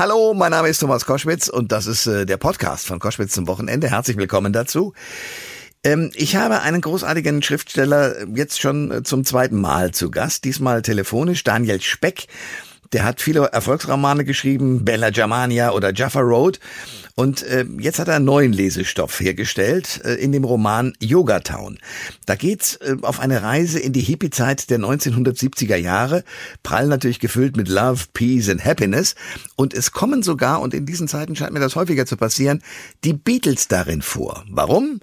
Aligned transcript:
Hallo, 0.00 0.32
mein 0.32 0.50
Name 0.50 0.70
ist 0.70 0.78
Thomas 0.78 1.04
Koschwitz 1.04 1.48
und 1.48 1.72
das 1.72 1.86
ist 1.86 2.06
äh, 2.06 2.24
der 2.24 2.38
Podcast 2.38 2.86
von 2.86 2.98
Koschwitz 2.98 3.34
zum 3.34 3.46
Wochenende. 3.46 3.90
Herzlich 3.90 4.16
willkommen 4.16 4.50
dazu. 4.50 4.94
Ähm, 5.84 6.10
ich 6.14 6.36
habe 6.36 6.62
einen 6.62 6.80
großartigen 6.80 7.42
Schriftsteller 7.42 8.26
jetzt 8.34 8.62
schon 8.62 8.90
äh, 8.90 9.02
zum 9.02 9.26
zweiten 9.26 9.60
Mal 9.60 9.90
zu 9.90 10.10
Gast, 10.10 10.44
diesmal 10.44 10.80
telefonisch, 10.80 11.44
Daniel 11.44 11.82
Speck. 11.82 12.28
Der 12.92 13.04
hat 13.04 13.20
viele 13.20 13.46
Erfolgsromane 13.46 14.24
geschrieben, 14.24 14.84
Bella 14.84 15.10
Germania 15.10 15.70
oder 15.70 15.94
Jaffa 15.94 16.20
Road. 16.20 16.58
Und 17.14 17.42
äh, 17.42 17.64
jetzt 17.78 17.98
hat 17.98 18.08
er 18.08 18.16
einen 18.16 18.24
neuen 18.24 18.52
Lesestoff 18.52 19.20
hergestellt 19.20 20.00
äh, 20.04 20.14
in 20.14 20.32
dem 20.32 20.44
Roman 20.44 20.94
Yoga 21.00 21.40
Town. 21.40 21.78
Da 22.26 22.34
geht's 22.34 22.76
äh, 22.76 22.96
auf 23.02 23.20
eine 23.20 23.42
Reise 23.42 23.78
in 23.78 23.92
die 23.92 24.00
Hippie-Zeit 24.00 24.70
der 24.70 24.78
1970er 24.78 25.76
Jahre, 25.76 26.24
prall 26.62 26.86
natürlich 26.86 27.20
gefüllt 27.20 27.56
mit 27.56 27.68
Love, 27.68 28.06
Peace 28.12 28.48
and 28.48 28.64
Happiness. 28.64 29.14
Und 29.54 29.74
es 29.74 29.92
kommen 29.92 30.22
sogar, 30.22 30.60
und 30.60 30.74
in 30.74 30.86
diesen 30.86 31.08
Zeiten 31.08 31.36
scheint 31.36 31.52
mir 31.52 31.60
das 31.60 31.76
häufiger 31.76 32.06
zu 32.06 32.16
passieren, 32.16 32.62
die 33.04 33.12
Beatles 33.12 33.68
darin 33.68 34.02
vor. 34.02 34.44
Warum? 34.48 35.00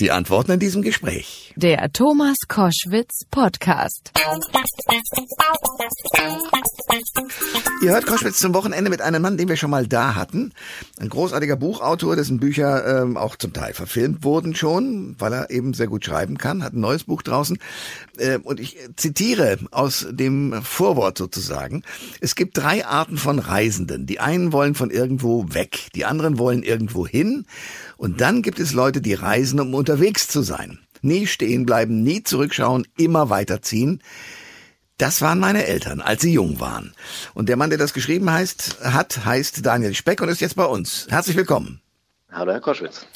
Die 0.00 0.10
Antworten 0.10 0.52
in 0.52 0.60
diesem 0.60 0.82
Gespräch. 0.82 1.47
Der 1.60 1.90
Thomas 1.92 2.36
Koschwitz 2.46 3.24
Podcast. 3.32 4.12
Ihr 7.82 7.90
hört 7.90 8.06
Koschwitz 8.06 8.38
zum 8.38 8.54
Wochenende 8.54 8.90
mit 8.90 9.02
einem 9.02 9.20
Mann, 9.20 9.36
den 9.36 9.48
wir 9.48 9.56
schon 9.56 9.70
mal 9.70 9.88
da 9.88 10.14
hatten. 10.14 10.52
Ein 11.00 11.08
großartiger 11.08 11.56
Buchautor, 11.56 12.14
dessen 12.14 12.38
Bücher 12.38 13.02
ähm, 13.02 13.16
auch 13.16 13.34
zum 13.34 13.52
Teil 13.52 13.74
verfilmt 13.74 14.22
wurden 14.22 14.54
schon, 14.54 15.16
weil 15.18 15.32
er 15.32 15.50
eben 15.50 15.74
sehr 15.74 15.88
gut 15.88 16.04
schreiben 16.04 16.38
kann, 16.38 16.62
hat 16.62 16.74
ein 16.74 16.80
neues 16.80 17.02
Buch 17.02 17.22
draußen. 17.22 17.58
Äh, 18.18 18.38
und 18.38 18.60
ich 18.60 18.76
zitiere 18.94 19.58
aus 19.72 20.06
dem 20.08 20.62
Vorwort 20.62 21.18
sozusagen. 21.18 21.82
Es 22.20 22.36
gibt 22.36 22.56
drei 22.56 22.86
Arten 22.86 23.16
von 23.16 23.40
Reisenden. 23.40 24.06
Die 24.06 24.20
einen 24.20 24.52
wollen 24.52 24.76
von 24.76 24.90
irgendwo 24.90 25.52
weg, 25.52 25.88
die 25.96 26.04
anderen 26.04 26.38
wollen 26.38 26.62
irgendwo 26.62 27.04
hin. 27.04 27.46
Und 27.96 28.20
dann 28.20 28.42
gibt 28.42 28.60
es 28.60 28.74
Leute, 28.74 29.00
die 29.00 29.14
reisen, 29.14 29.58
um 29.58 29.74
unterwegs 29.74 30.28
zu 30.28 30.42
sein. 30.42 30.78
Nie 31.02 31.26
stehen 31.26 31.66
bleiben, 31.66 32.02
nie 32.02 32.22
zurückschauen, 32.22 32.86
immer 32.96 33.30
weiterziehen. 33.30 34.02
Das 34.98 35.22
waren 35.22 35.38
meine 35.38 35.64
Eltern, 35.66 36.00
als 36.00 36.22
sie 36.22 36.32
jung 36.32 36.58
waren. 36.58 36.92
Und 37.32 37.48
der 37.48 37.56
Mann, 37.56 37.70
der 37.70 37.78
das 37.78 37.92
geschrieben 37.92 38.30
heißt, 38.30 38.78
hat, 38.82 39.24
heißt 39.24 39.64
Daniel 39.64 39.94
Speck 39.94 40.20
und 40.20 40.28
ist 40.28 40.40
jetzt 40.40 40.56
bei 40.56 40.64
uns. 40.64 41.06
Herzlich 41.08 41.36
willkommen. 41.36 41.80
Hallo, 42.32 42.52
Herr 42.52 42.60
Koschwitz. 42.60 43.06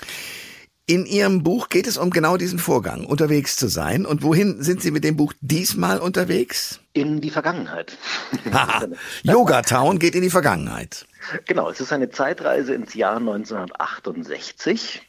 In 0.87 1.07
Ihrem 1.07 1.43
Buch 1.43 1.69
geht 1.69 1.87
es 1.87 1.97
um 1.97 2.11
genau 2.11 2.37
diesen 2.37 2.59
Vorgang, 2.59 3.07
unterwegs 3.07 3.57
zu 3.57 3.69
sein. 3.69 4.05
Und 4.05 4.23
wohin 4.23 4.63
sind 4.63 4.83
Sie 4.83 4.91
mit 4.91 5.05
dem 5.05 5.17
Buch 5.17 5.33
diesmal 5.41 5.99
unterwegs? 5.99 6.81
In 6.93 7.21
die 7.21 7.31
Vergangenheit. 7.31 7.97
Yoga 9.23 9.63
Town 9.63 9.99
geht 9.99 10.15
in 10.15 10.23
die 10.23 10.31
Vergangenheit. 10.31 11.07
Genau, 11.47 11.71
es 11.71 11.81
ist 11.81 11.93
eine 11.93 12.11
Zeitreise 12.11 12.75
ins 12.75 12.95
Jahr 12.95 13.19
1968. 13.19 15.03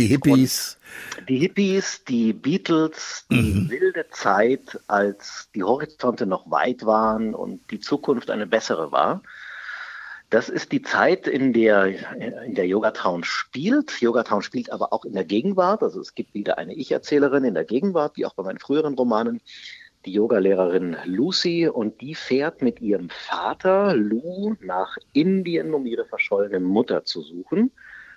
Die 0.00 0.06
Hippies. 0.06 0.78
Und 1.18 1.28
die 1.28 1.36
Hippies, 1.36 2.04
die 2.04 2.32
Beatles, 2.32 3.26
die 3.30 3.36
mhm. 3.36 3.70
wilde 3.70 4.06
Zeit, 4.10 4.80
als 4.86 5.50
die 5.54 5.62
Horizonte 5.62 6.24
noch 6.24 6.50
weit 6.50 6.86
waren 6.86 7.34
und 7.34 7.70
die 7.70 7.80
Zukunft 7.80 8.30
eine 8.30 8.46
bessere 8.46 8.92
war. 8.92 9.22
Das 10.30 10.48
ist 10.48 10.72
die 10.72 10.80
Zeit, 10.80 11.26
in 11.26 11.52
der, 11.52 11.88
in 12.46 12.54
der 12.54 12.66
Yogatown 12.66 13.24
spielt. 13.24 14.00
Yogatown 14.00 14.40
spielt 14.40 14.72
aber 14.72 14.94
auch 14.94 15.04
in 15.04 15.12
der 15.12 15.24
Gegenwart. 15.24 15.82
Also 15.82 16.00
es 16.00 16.14
gibt 16.14 16.32
wieder 16.32 16.56
eine 16.56 16.72
Ich-Erzählerin 16.72 17.44
in 17.44 17.52
der 17.52 17.64
Gegenwart, 17.64 18.16
wie 18.16 18.24
auch 18.24 18.32
bei 18.32 18.42
meinen 18.42 18.58
früheren 18.58 18.94
Romanen, 18.94 19.42
die 20.06 20.12
Yogalehrerin 20.12 20.96
Lucy. 21.04 21.68
Und 21.68 22.00
die 22.00 22.14
fährt 22.14 22.62
mit 22.62 22.80
ihrem 22.80 23.10
Vater 23.10 23.94
Lou 23.94 24.54
nach 24.60 24.96
Indien, 25.12 25.74
um 25.74 25.84
ihre 25.84 26.06
verschollene 26.06 26.60
Mutter 26.60 27.04
zu 27.04 27.20
suchen. 27.20 27.70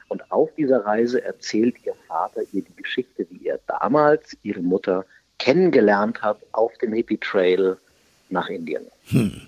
Und 0.07 0.31
auf 0.31 0.49
dieser 0.55 0.85
Reise 0.85 1.23
erzählt 1.23 1.75
ihr 1.85 1.93
Vater 2.07 2.41
ihr 2.51 2.63
die 2.63 2.75
Geschichte, 2.75 3.25
wie 3.29 3.47
er 3.47 3.59
damals 3.67 4.38
ihre 4.44 4.61
Mutter 4.61 5.05
kennengelernt 5.39 6.22
hat 6.22 6.38
auf 6.51 6.72
dem 6.78 6.94
Hippie 6.94 7.17
Trail 7.17 7.78
nach 8.29 8.50
Indien. 8.50 8.83
Hm. 9.07 9.41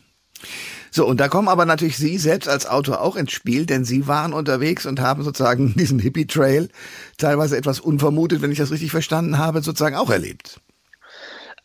So, 0.91 1.06
und 1.06 1.19
da 1.19 1.28
kommen 1.28 1.50
aber 1.50 1.66
natürlich 1.66 1.97
Sie 1.97 2.18
selbst 2.18 2.47
als 2.47 2.66
Autor 2.66 3.02
auch 3.02 3.18
ins 3.18 3.34
Spiel, 3.34 3.66
denn 3.66 3.84
Sie 3.84 4.07
waren 4.07 4.31
unterwegs 4.31 4.85
und 4.85 5.02
haben 5.02 5.24
sozusagen 5.24 5.74
diesen 5.78 6.00
Hippie 6.00 6.25
Trail 6.25 6.69
teilweise 7.18 7.57
etwas 7.57 7.81
unvermutet, 7.81 8.41
wenn 8.41 8.51
ich 8.51 8.57
das 8.57 8.72
richtig 8.72 8.91
verstanden 8.91 9.38
habe, 9.38 9.62
sozusagen 9.62 9.97
auch 9.97 10.09
erlebt. 10.09 10.62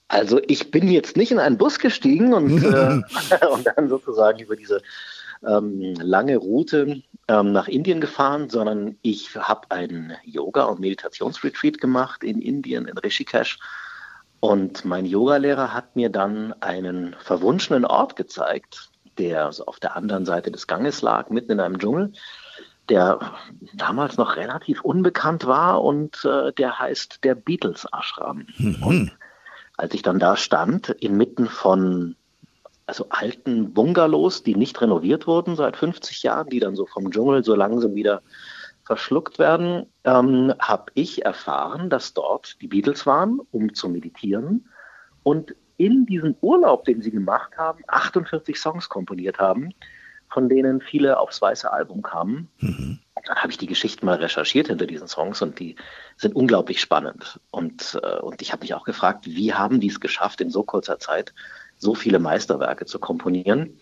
Also 0.09 0.41
ich 0.49 0.73
bin 0.73 0.91
jetzt 0.91 1.17
nicht 1.17 1.31
in 1.31 1.39
einen 1.39 1.59
Bus 1.59 1.79
gestiegen 1.79 2.35
und, 2.35 2.61
äh, 2.65 3.01
und 3.53 3.69
dann 3.77 3.89
sozusagen 3.89 4.41
über 4.41 4.57
diese 4.57 4.83
ähm, 5.47 5.95
lange 6.01 6.37
Route 6.37 7.01
ähm, 7.31 7.53
nach 7.53 7.69
Indien 7.69 8.01
gefahren, 8.01 8.51
sondern 8.51 8.97
ich 9.03 9.37
habe 9.37 9.71
einen 9.71 10.15
Yoga- 10.25 10.65
und 10.65 10.81
Meditationsretreat 10.81 11.81
gemacht 11.81 12.25
in 12.25 12.43
Indien, 12.43 12.89
in 12.89 12.99
Rishikesh. 12.99 13.61
Und 14.41 14.85
mein 14.85 15.07
Yogalehrer 15.07 15.73
hat 15.73 15.95
mir 15.95 16.11
dann 16.11 16.53
einen 16.61 17.15
verwunschenen 17.21 17.85
Ort 17.85 18.17
gezeigt, 18.17 18.91
der 19.17 19.53
so 19.53 19.67
auf 19.67 19.79
der 19.79 19.95
anderen 19.97 20.25
Seite 20.27 20.51
des 20.51 20.67
Ganges 20.67 21.03
lag, 21.03 21.31
mitten 21.31 21.53
in 21.53 21.61
einem 21.61 21.79
Dschungel, 21.79 22.13
der 22.89 23.21
damals 23.75 24.17
noch 24.17 24.35
relativ 24.35 24.81
unbekannt 24.81 25.47
war 25.47 25.85
und 25.85 26.25
äh, 26.25 26.53
der 26.55 26.81
heißt 26.81 27.23
der 27.23 27.37
Beatles 27.37 27.87
Ashram. 27.93 28.47
Mhm. 28.59 28.83
Und 28.83 29.13
als 29.77 29.95
ich 29.95 30.03
dann 30.03 30.19
da 30.19 30.37
stand, 30.37 30.89
inmitten 30.89 31.47
von 31.47 32.17
also 32.91 33.07
alten 33.11 33.73
Bungalows, 33.73 34.43
die 34.43 34.57
nicht 34.57 34.81
renoviert 34.81 35.29
wurden 35.29 35.55
seit 35.55 35.77
50 35.77 36.25
Jahren, 36.25 36.49
die 36.49 36.59
dann 36.59 36.75
so 36.75 36.87
vom 36.87 37.13
Dschungel 37.13 37.45
so 37.45 37.55
langsam 37.55 37.95
wieder 37.95 38.21
verschluckt 38.83 39.39
werden, 39.39 39.87
ähm, 40.03 40.53
habe 40.59 40.91
ich 40.95 41.25
erfahren, 41.25 41.89
dass 41.89 42.15
dort 42.15 42.61
die 42.61 42.67
Beatles 42.67 43.07
waren, 43.07 43.39
um 43.53 43.75
zu 43.75 43.89
meditieren 43.89 44.69
und 45.23 45.55
in 45.77 46.05
diesem 46.05 46.35
Urlaub, 46.41 46.85
den 46.85 47.01
sie 47.01 47.13
gemacht 47.13 47.57
haben, 47.57 47.85
48 47.87 48.59
Songs 48.59 48.89
komponiert 48.89 49.39
haben, 49.39 49.73
von 50.29 50.49
denen 50.49 50.81
viele 50.81 51.21
aufs 51.21 51.41
weiße 51.41 51.73
Album 51.73 52.03
kamen. 52.03 52.49
Mhm. 52.59 52.99
Dann 53.25 53.37
habe 53.37 53.53
ich 53.53 53.59
die 53.59 53.69
Geschichten 53.69 54.05
mal 54.05 54.17
recherchiert 54.17 54.67
hinter 54.67 54.87
diesen 54.87 55.07
Songs 55.07 55.43
und 55.43 55.61
die 55.61 55.77
sind 56.17 56.35
unglaublich 56.35 56.81
spannend. 56.81 57.39
Und, 57.53 58.01
äh, 58.03 58.19
und 58.19 58.43
ich 58.43 58.51
habe 58.51 58.63
mich 58.63 58.75
auch 58.75 58.85
gefragt, 58.85 59.27
wie 59.27 59.55
haben 59.55 59.79
die 59.79 59.89
es 59.91 60.01
geschafft, 60.01 60.41
in 60.41 60.51
so 60.51 60.65
kurzer 60.65 60.99
Zeit 60.99 61.33
so 61.81 61.95
viele 61.95 62.19
Meisterwerke 62.19 62.87
zu 62.87 62.99
komponieren? 62.99 63.79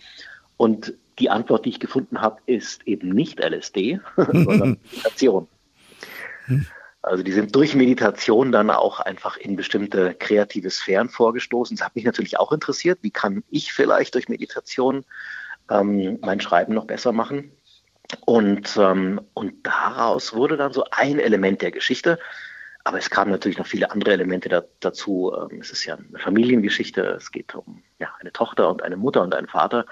Und 0.57 0.95
die 1.19 1.31
Antwort, 1.31 1.65
die 1.65 1.71
ich 1.71 1.81
gefunden 1.81 2.21
habe, 2.21 2.41
ist 2.47 2.87
eben 2.87 3.11
nicht 3.11 3.41
LSD, 3.41 4.01
sondern 4.17 4.79
Meditation. 4.93 5.49
Also 7.03 7.23
die 7.23 7.33
sind 7.33 7.55
durch 7.55 7.75
Meditation 7.75 8.53
dann 8.53 8.71
auch 8.71 9.01
einfach 9.01 9.37
in 9.37 9.57
bestimmte 9.57 10.15
kreative 10.15 10.71
Sphären 10.71 11.09
vorgestoßen. 11.09 11.77
Das 11.77 11.87
hat 11.87 11.95
mich 11.95 12.05
natürlich 12.05 12.39
auch 12.39 12.53
interessiert. 12.53 12.99
Wie 13.03 13.11
kann 13.11 13.45
ich 13.51 13.73
vielleicht 13.73 14.15
durch 14.15 14.29
Meditation 14.29 15.05
ähm, 15.71 16.19
mein 16.23 16.41
Schreiben 16.41 16.75
noch 16.75 16.87
besser 16.87 17.13
machen? 17.13 17.53
Und, 18.25 18.77
ähm, 18.79 19.21
und 19.35 19.67
daraus 19.67 20.35
wurde 20.35 20.57
dann 20.57 20.73
so 20.73 20.85
ein 20.91 21.19
Element 21.19 21.63
der 21.63 21.71
Geschichte. 21.71 22.19
Aber 22.89 22.97
es 22.97 23.11
kamen 23.11 23.31
natürlich 23.31 23.59
noch 23.59 23.67
viele 23.67 23.91
andere 23.91 24.13
Elemente 24.13 24.49
da, 24.49 24.63
dazu. 24.81 25.31
Ähm, 25.37 25.61
es 25.61 25.71
ist 25.71 25.85
ja 25.85 25.97
eine 25.97 26.19
Familiengeschichte. 26.19 27.03
Es 27.03 27.31
geht 27.31 27.55
um 27.55 27.83
ja, 27.99 28.09
eine 28.19 28.33
Tochter 28.33 28.71
und 28.71 28.83
eine 28.83 28.97
Mutter 28.97 29.21
und 29.21 29.35
einen 29.35 29.47
Vater 29.47 29.85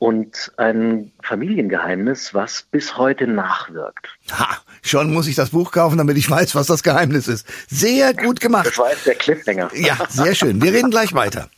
und 0.00 0.50
ein 0.56 1.12
Familiengeheimnis, 1.22 2.34
was 2.34 2.62
bis 2.72 2.96
heute 2.96 3.28
nachwirkt. 3.28 4.08
Ha, 4.32 4.58
schon 4.82 5.12
muss 5.12 5.28
ich 5.28 5.36
das 5.36 5.50
Buch 5.50 5.70
kaufen, 5.70 5.96
damit 5.96 6.16
ich 6.16 6.28
weiß, 6.28 6.56
was 6.56 6.66
das 6.66 6.82
Geheimnis 6.82 7.28
ist. 7.28 7.46
Sehr 7.68 8.12
gut 8.14 8.40
gemacht. 8.40 8.66
Das 8.66 8.78
war 8.78 8.90
jetzt 8.90 9.06
der 9.06 9.14
Cliffhanger. 9.14 9.70
Ja, 9.76 9.96
sehr 10.08 10.34
schön. 10.34 10.60
Wir 10.60 10.72
reden 10.72 10.90
gleich 10.90 11.14
weiter. 11.14 11.48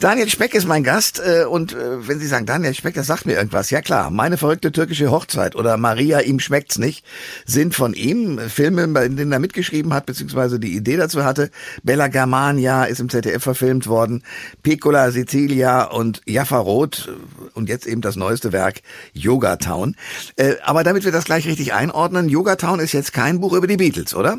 Daniel 0.00 0.28
Speck 0.28 0.54
ist 0.54 0.68
mein 0.68 0.84
Gast 0.84 1.18
äh, 1.18 1.44
und 1.44 1.72
äh, 1.72 2.06
wenn 2.06 2.20
Sie 2.20 2.28
sagen, 2.28 2.46
Daniel 2.46 2.72
Speck, 2.72 2.94
das 2.94 3.08
sagt 3.08 3.26
mir 3.26 3.34
irgendwas. 3.34 3.70
Ja 3.70 3.80
klar, 3.80 4.10
meine 4.10 4.36
verrückte 4.36 4.70
türkische 4.70 5.10
Hochzeit 5.10 5.56
oder 5.56 5.76
Maria, 5.76 6.20
ihm 6.20 6.38
schmeckt's 6.38 6.78
nicht, 6.78 7.04
sind 7.46 7.74
von 7.74 7.94
ihm 7.94 8.38
Filme, 8.38 8.84
in 8.84 9.16
denen 9.16 9.32
er 9.32 9.40
mitgeschrieben 9.40 9.92
hat, 9.92 10.06
beziehungsweise 10.06 10.60
die 10.60 10.76
Idee 10.76 10.96
dazu 10.96 11.24
hatte. 11.24 11.50
Bella 11.82 12.06
Germania 12.06 12.84
ist 12.84 13.00
im 13.00 13.08
ZDF 13.08 13.42
verfilmt 13.42 13.88
worden, 13.88 14.22
Piccola 14.62 15.10
Sicilia 15.10 15.82
und 15.82 16.22
Jaffa 16.26 16.58
Roth 16.58 17.08
und 17.54 17.68
jetzt 17.68 17.86
eben 17.86 18.00
das 18.00 18.14
neueste 18.14 18.52
Werk 18.52 18.82
Yoga 19.14 19.56
Town. 19.56 19.96
Äh, 20.36 20.54
aber 20.62 20.84
damit 20.84 21.04
wir 21.04 21.12
das 21.12 21.24
gleich 21.24 21.48
richtig 21.48 21.74
einordnen, 21.74 22.28
Yoga 22.28 22.54
Town 22.54 22.78
ist 22.78 22.92
jetzt 22.92 23.12
kein 23.12 23.40
Buch 23.40 23.52
über 23.52 23.66
die 23.66 23.76
Beatles, 23.76 24.14
oder? 24.14 24.38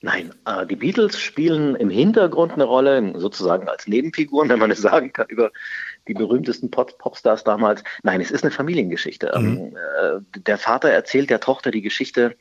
Nein, 0.00 0.32
äh, 0.44 0.64
die 0.64 0.76
Beatles 0.76 1.18
spielen 1.18 1.74
im 1.74 1.90
Hintergrund 1.90 2.52
eine 2.52 2.64
Rolle, 2.64 3.18
sozusagen 3.18 3.68
als 3.68 3.88
Nebenfiguren, 3.88 4.48
wenn 4.48 4.60
man 4.60 4.70
es 4.70 4.80
sagen 4.80 5.12
kann, 5.12 5.26
über 5.28 5.50
die 6.06 6.14
berühmtesten 6.14 6.70
Pop 6.70 6.98
Popstars 6.98 7.42
damals. 7.42 7.82
Nein, 8.04 8.20
es 8.20 8.30
ist 8.30 8.44
eine 8.44 8.52
Familiengeschichte. 8.52 9.32
Mhm. 9.36 9.46
Ähm, 9.46 9.76
äh, 9.76 10.40
der 10.40 10.58
Vater 10.58 10.90
erzählt 10.90 11.30
der 11.30 11.40
Tochter 11.40 11.72
die 11.72 11.82
Geschichte, 11.82 12.36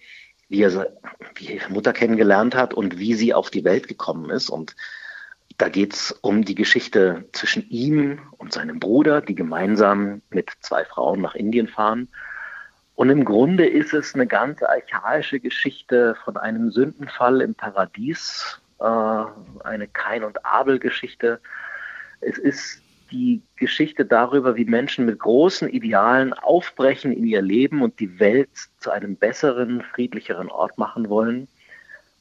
wie 0.50 0.62
er 0.62 0.94
wie 1.36 1.54
ihre 1.56 1.70
Mutter 1.72 1.94
kennengelernt 1.94 2.56
hat 2.56 2.74
und 2.74 3.00
wie 3.00 3.16
sie 3.16 3.34
auf 3.34 3.50
die 3.50 3.64
Welt 3.64 3.88
gekommen 3.88 4.30
ist. 4.30 4.50
Und 4.50 4.76
da 5.58 5.68
geht 5.68 5.94
es 5.94 6.12
um 6.12 6.46
die 6.46 6.56
Geschichte 6.56 7.26
zwischen 7.32 7.68
ihm 7.70 8.20
und 8.38 8.54
seinem 8.54 8.80
Bruder, 8.80 9.22
die 9.22 9.36
gemeinsam 9.36 10.22
mit 10.30 10.52
zwei 10.62 10.86
Frauen 10.86 11.22
nach 11.22 11.34
Indien 11.34 11.68
fahren. 11.68 12.10
Und 12.98 13.12
im 13.12 13.26
Grunde 13.26 13.68
ist 13.68 13.94
es 13.94 14.16
eine 14.16 14.26
ganz 14.26 14.64
archaische 14.64 15.40
Geschichte 15.40 16.16
von 16.26 16.36
einem 16.36 16.72
Sündenfall 16.72 17.42
im 17.42 17.54
Paradies, 17.54 18.60
äh, 18.80 18.84
eine 18.84 19.88
Kain- 19.94 20.24
und 20.24 20.44
Abel-Geschichte. 20.44 21.40
Es 22.22 22.40
ist 22.40 22.82
die 23.12 23.44
Geschichte 23.56 24.04
darüber, 24.04 24.56
wie 24.56 24.66
Menschen 24.66 25.06
mit 25.06 25.20
großen 25.20 25.70
Idealen 25.70 26.34
aufbrechen 26.34 27.12
in 27.12 27.28
ihr 27.28 27.44
Leben 27.44 27.84
und 27.84 28.00
die 28.00 28.20
Welt 28.20 28.50
zu 28.80 28.90
einem 28.90 29.16
besseren, 29.16 29.84
friedlicheren 29.84 30.50
Ort 30.50 30.80
machen 30.80 31.08
wollen 31.08 31.48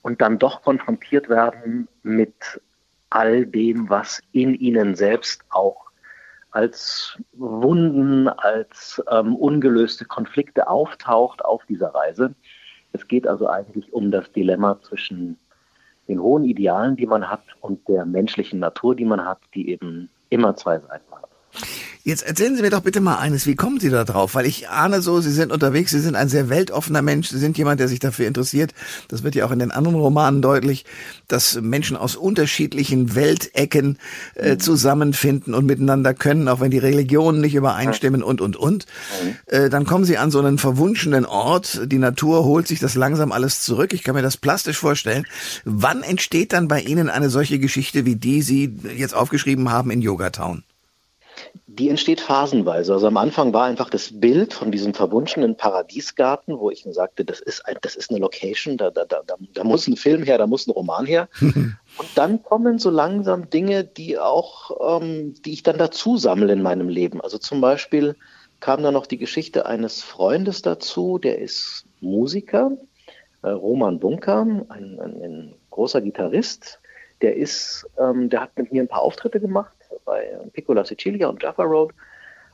und 0.03 0.21
dann 0.21 0.39
doch 0.39 0.61
konfrontiert 0.61 1.31
werden 1.31 1.89
mit 2.03 2.61
all 3.09 3.47
dem, 3.47 3.89
was 3.89 4.21
in 4.33 4.55
ihnen 4.55 4.95
selbst 4.95 5.41
auch 5.49 5.86
als 6.57 7.19
Wunden, 7.35 8.29
als 8.29 9.03
ähm, 9.11 9.37
ungelöste 9.37 10.07
Konflikte 10.07 10.69
auftaucht 10.69 11.45
auf 11.45 11.67
dieser 11.67 11.89
Reise. 11.89 12.35
Es 12.95 13.07
geht 13.09 13.29
also 13.29 13.47
eigentlich 13.47 13.93
um 13.93 14.11
das 14.11 14.33
Dilemma 14.33 14.81
zwischen 14.81 15.37
den 16.09 16.19
hohen 16.19 16.45
Idealen, 16.45 16.97
die 16.97 17.05
man 17.05 17.29
hat, 17.29 17.43
und 17.61 17.87
der 17.89 18.07
menschlichen 18.07 18.59
Natur, 18.59 18.97
die 18.97 19.05
man 19.05 19.23
hat, 19.23 19.41
die 19.55 19.69
eben 19.69 20.09
immer 20.31 20.57
zwei 20.57 20.79
Seiten 20.79 21.13
hat. 21.13 21.29
Jetzt 22.07 22.23
erzählen 22.23 22.55
Sie 22.55 22.63
mir 22.63 22.71
doch 22.71 22.83
bitte 22.83 23.01
mal 23.01 23.17
eines, 23.17 23.49
wie 23.49 23.57
kommen 23.57 23.81
Sie 23.81 23.91
da 23.91 24.05
drauf? 24.05 24.37
Weil 24.37 24.47
ich 24.47 24.69
ahne 24.69 25.03
so, 25.03 25.21
Sie 25.21 25.33
sind 25.33 25.51
unterwegs, 25.51 25.91
Sie 25.91 25.99
sind 25.99 26.15
ein 26.15 26.29
sehr 26.29 26.49
weltoffener 26.49 27.03
Mensch, 27.03 27.31
Sie 27.31 27.39
sind 27.41 27.59
jemand, 27.59 27.81
der 27.81 27.89
sich 27.89 27.99
dafür 27.99 28.29
interessiert. 28.29 28.75
Das 29.09 29.25
wird 29.25 29.35
ja 29.35 29.45
auch 29.45 29.51
in 29.51 29.59
den 29.59 29.73
anderen 29.73 29.97
Romanen 29.97 30.41
deutlich, 30.41 30.85
dass 31.27 31.61
Menschen 31.61 31.97
aus 31.97 32.15
unterschiedlichen 32.15 33.17
Weltecken 33.17 33.99
äh, 34.37 34.53
mhm. 34.53 34.61
zusammenfinden 34.61 35.53
und 35.53 35.67
miteinander 35.67 36.15
können, 36.15 36.47
auch 36.47 36.61
wenn 36.61 36.71
die 36.71 36.79
Religionen 36.79 37.41
nicht 37.41 37.57
übereinstimmen 37.57 38.23
und, 38.23 38.41
und, 38.41 38.55
und. 38.57 38.87
Mhm. 39.25 39.37
Äh, 39.47 39.69
dann 39.69 39.85
kommen 39.85 40.05
Sie 40.05 40.17
an 40.17 40.31
so 40.31 40.39
einen 40.39 40.59
verwunschenen 40.59 41.27
Ort, 41.27 41.81
die 41.87 41.99
Natur 41.99 42.45
holt 42.45 42.69
sich 42.69 42.79
das 42.79 42.95
langsam 42.95 43.33
alles 43.33 43.63
zurück. 43.63 43.93
Ich 43.93 44.05
kann 44.05 44.15
mir 44.15 44.23
das 44.23 44.37
plastisch 44.37 44.79
vorstellen. 44.79 45.27
Wann 45.65 46.05
entsteht 46.05 46.53
dann 46.53 46.69
bei 46.69 46.83
Ihnen 46.83 47.11
eine 47.11 47.31
solche 47.31 47.59
Geschichte, 47.59 48.05
wie 48.05 48.15
die 48.15 48.43
Sie 48.43 48.79
jetzt 48.97 49.17
aufgeschrieben 49.17 49.73
haben 49.73 49.91
in 49.91 50.03
Yogatown? 50.03 50.63
Die 51.79 51.91
entsteht 51.91 52.23
phasenweise. 52.23 52.95
Also 52.95 53.07
am 53.07 53.19
Anfang 53.19 53.53
war 53.53 53.65
einfach 53.65 53.91
das 53.91 54.19
Bild 54.19 54.55
von 54.55 54.73
diesem 54.73 54.95
verwunschenen 54.95 55.59
Paradiesgarten, 55.59 56.59
wo 56.59 56.71
ich 56.71 56.87
mir 56.87 56.95
sagte, 56.95 57.23
das 57.23 57.41
ist, 57.41 57.67
ein, 57.67 57.77
das 57.83 57.97
ist 57.97 58.11
eine 58.11 58.19
Location, 58.21 58.79
da, 58.79 58.91
da, 58.91 59.05
da, 59.05 59.23
da 59.27 59.65
muss 59.65 59.87
ein 59.87 59.97
Film 59.97 60.23
her, 60.23 60.39
da 60.39 60.47
muss 60.47 60.67
ein 60.67 60.71
Roman 60.71 61.05
her. 61.05 61.29
Und 61.41 62.09
dann 62.15 62.43
kommen 62.43 62.79
so 62.79 62.89
langsam 62.89 63.51
Dinge, 63.51 63.85
die 63.85 64.19
auch, 64.19 65.03
ähm, 65.03 65.35
die 65.45 65.53
ich 65.53 65.63
dann 65.65 65.77
dazu 65.77 66.17
sammle 66.17 66.51
in 66.55 66.63
meinem 66.63 66.89
Leben. 66.89 67.21
Also 67.21 67.37
zum 67.37 67.61
Beispiel 67.61 68.17
kam 68.61 68.83
da 68.83 68.91
noch 68.91 69.07
die 69.07 69.19
Geschichte 69.19 69.67
eines 69.67 70.03
Freundes 70.03 70.63
dazu, 70.63 71.19
der 71.19 71.41
ist 71.41 71.85
Musiker, 72.01 72.73
äh, 73.43 73.51
Roman 73.51 74.01
Bunker, 74.01 74.43
ein, 74.43 74.67
ein, 74.69 74.99
ein 74.99 75.55
großer 75.69 76.01
Gitarrist. 76.01 76.81
Der 77.23 77.37
ist, 77.37 77.87
ähm, 77.99 78.29
der 78.29 78.43
hat 78.43 78.57
mit 78.57 78.73
mir 78.73 78.83
ein 78.83 78.89
paar 78.89 79.03
Auftritte 79.03 79.41
gemacht 79.41 79.77
bei 80.05 80.39
Piccola 80.53 80.85
Sicilia 80.85 81.29
und 81.29 81.43
Jaffa 81.43 81.63
Road. 81.63 81.93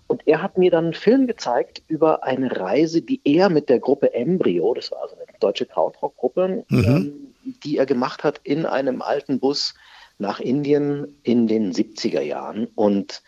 Und 0.06 0.26
er 0.26 0.42
hat 0.42 0.58
mir 0.58 0.70
dann 0.70 0.86
einen 0.86 0.94
Film 0.94 1.26
gezeigt 1.26 1.82
über 1.88 2.24
eine 2.24 2.58
Reise, 2.58 3.02
die 3.02 3.20
er 3.24 3.48
mit 3.48 3.68
der 3.68 3.78
Gruppe 3.78 4.12
Embryo, 4.12 4.74
das 4.74 4.90
war 4.90 5.02
also 5.02 5.16
eine 5.16 5.24
deutsche 5.40 5.66
Krautrock-Gruppe, 5.66 6.64
mhm. 6.68 6.84
ähm, 6.84 7.34
die 7.64 7.78
er 7.78 7.86
gemacht 7.86 8.24
hat 8.24 8.40
in 8.42 8.66
einem 8.66 9.00
alten 9.00 9.40
Bus 9.40 9.74
nach 10.18 10.40
Indien 10.40 11.18
in 11.22 11.46
den 11.46 11.72
70er 11.72 12.20
Jahren. 12.20 12.68
Und 12.74 13.22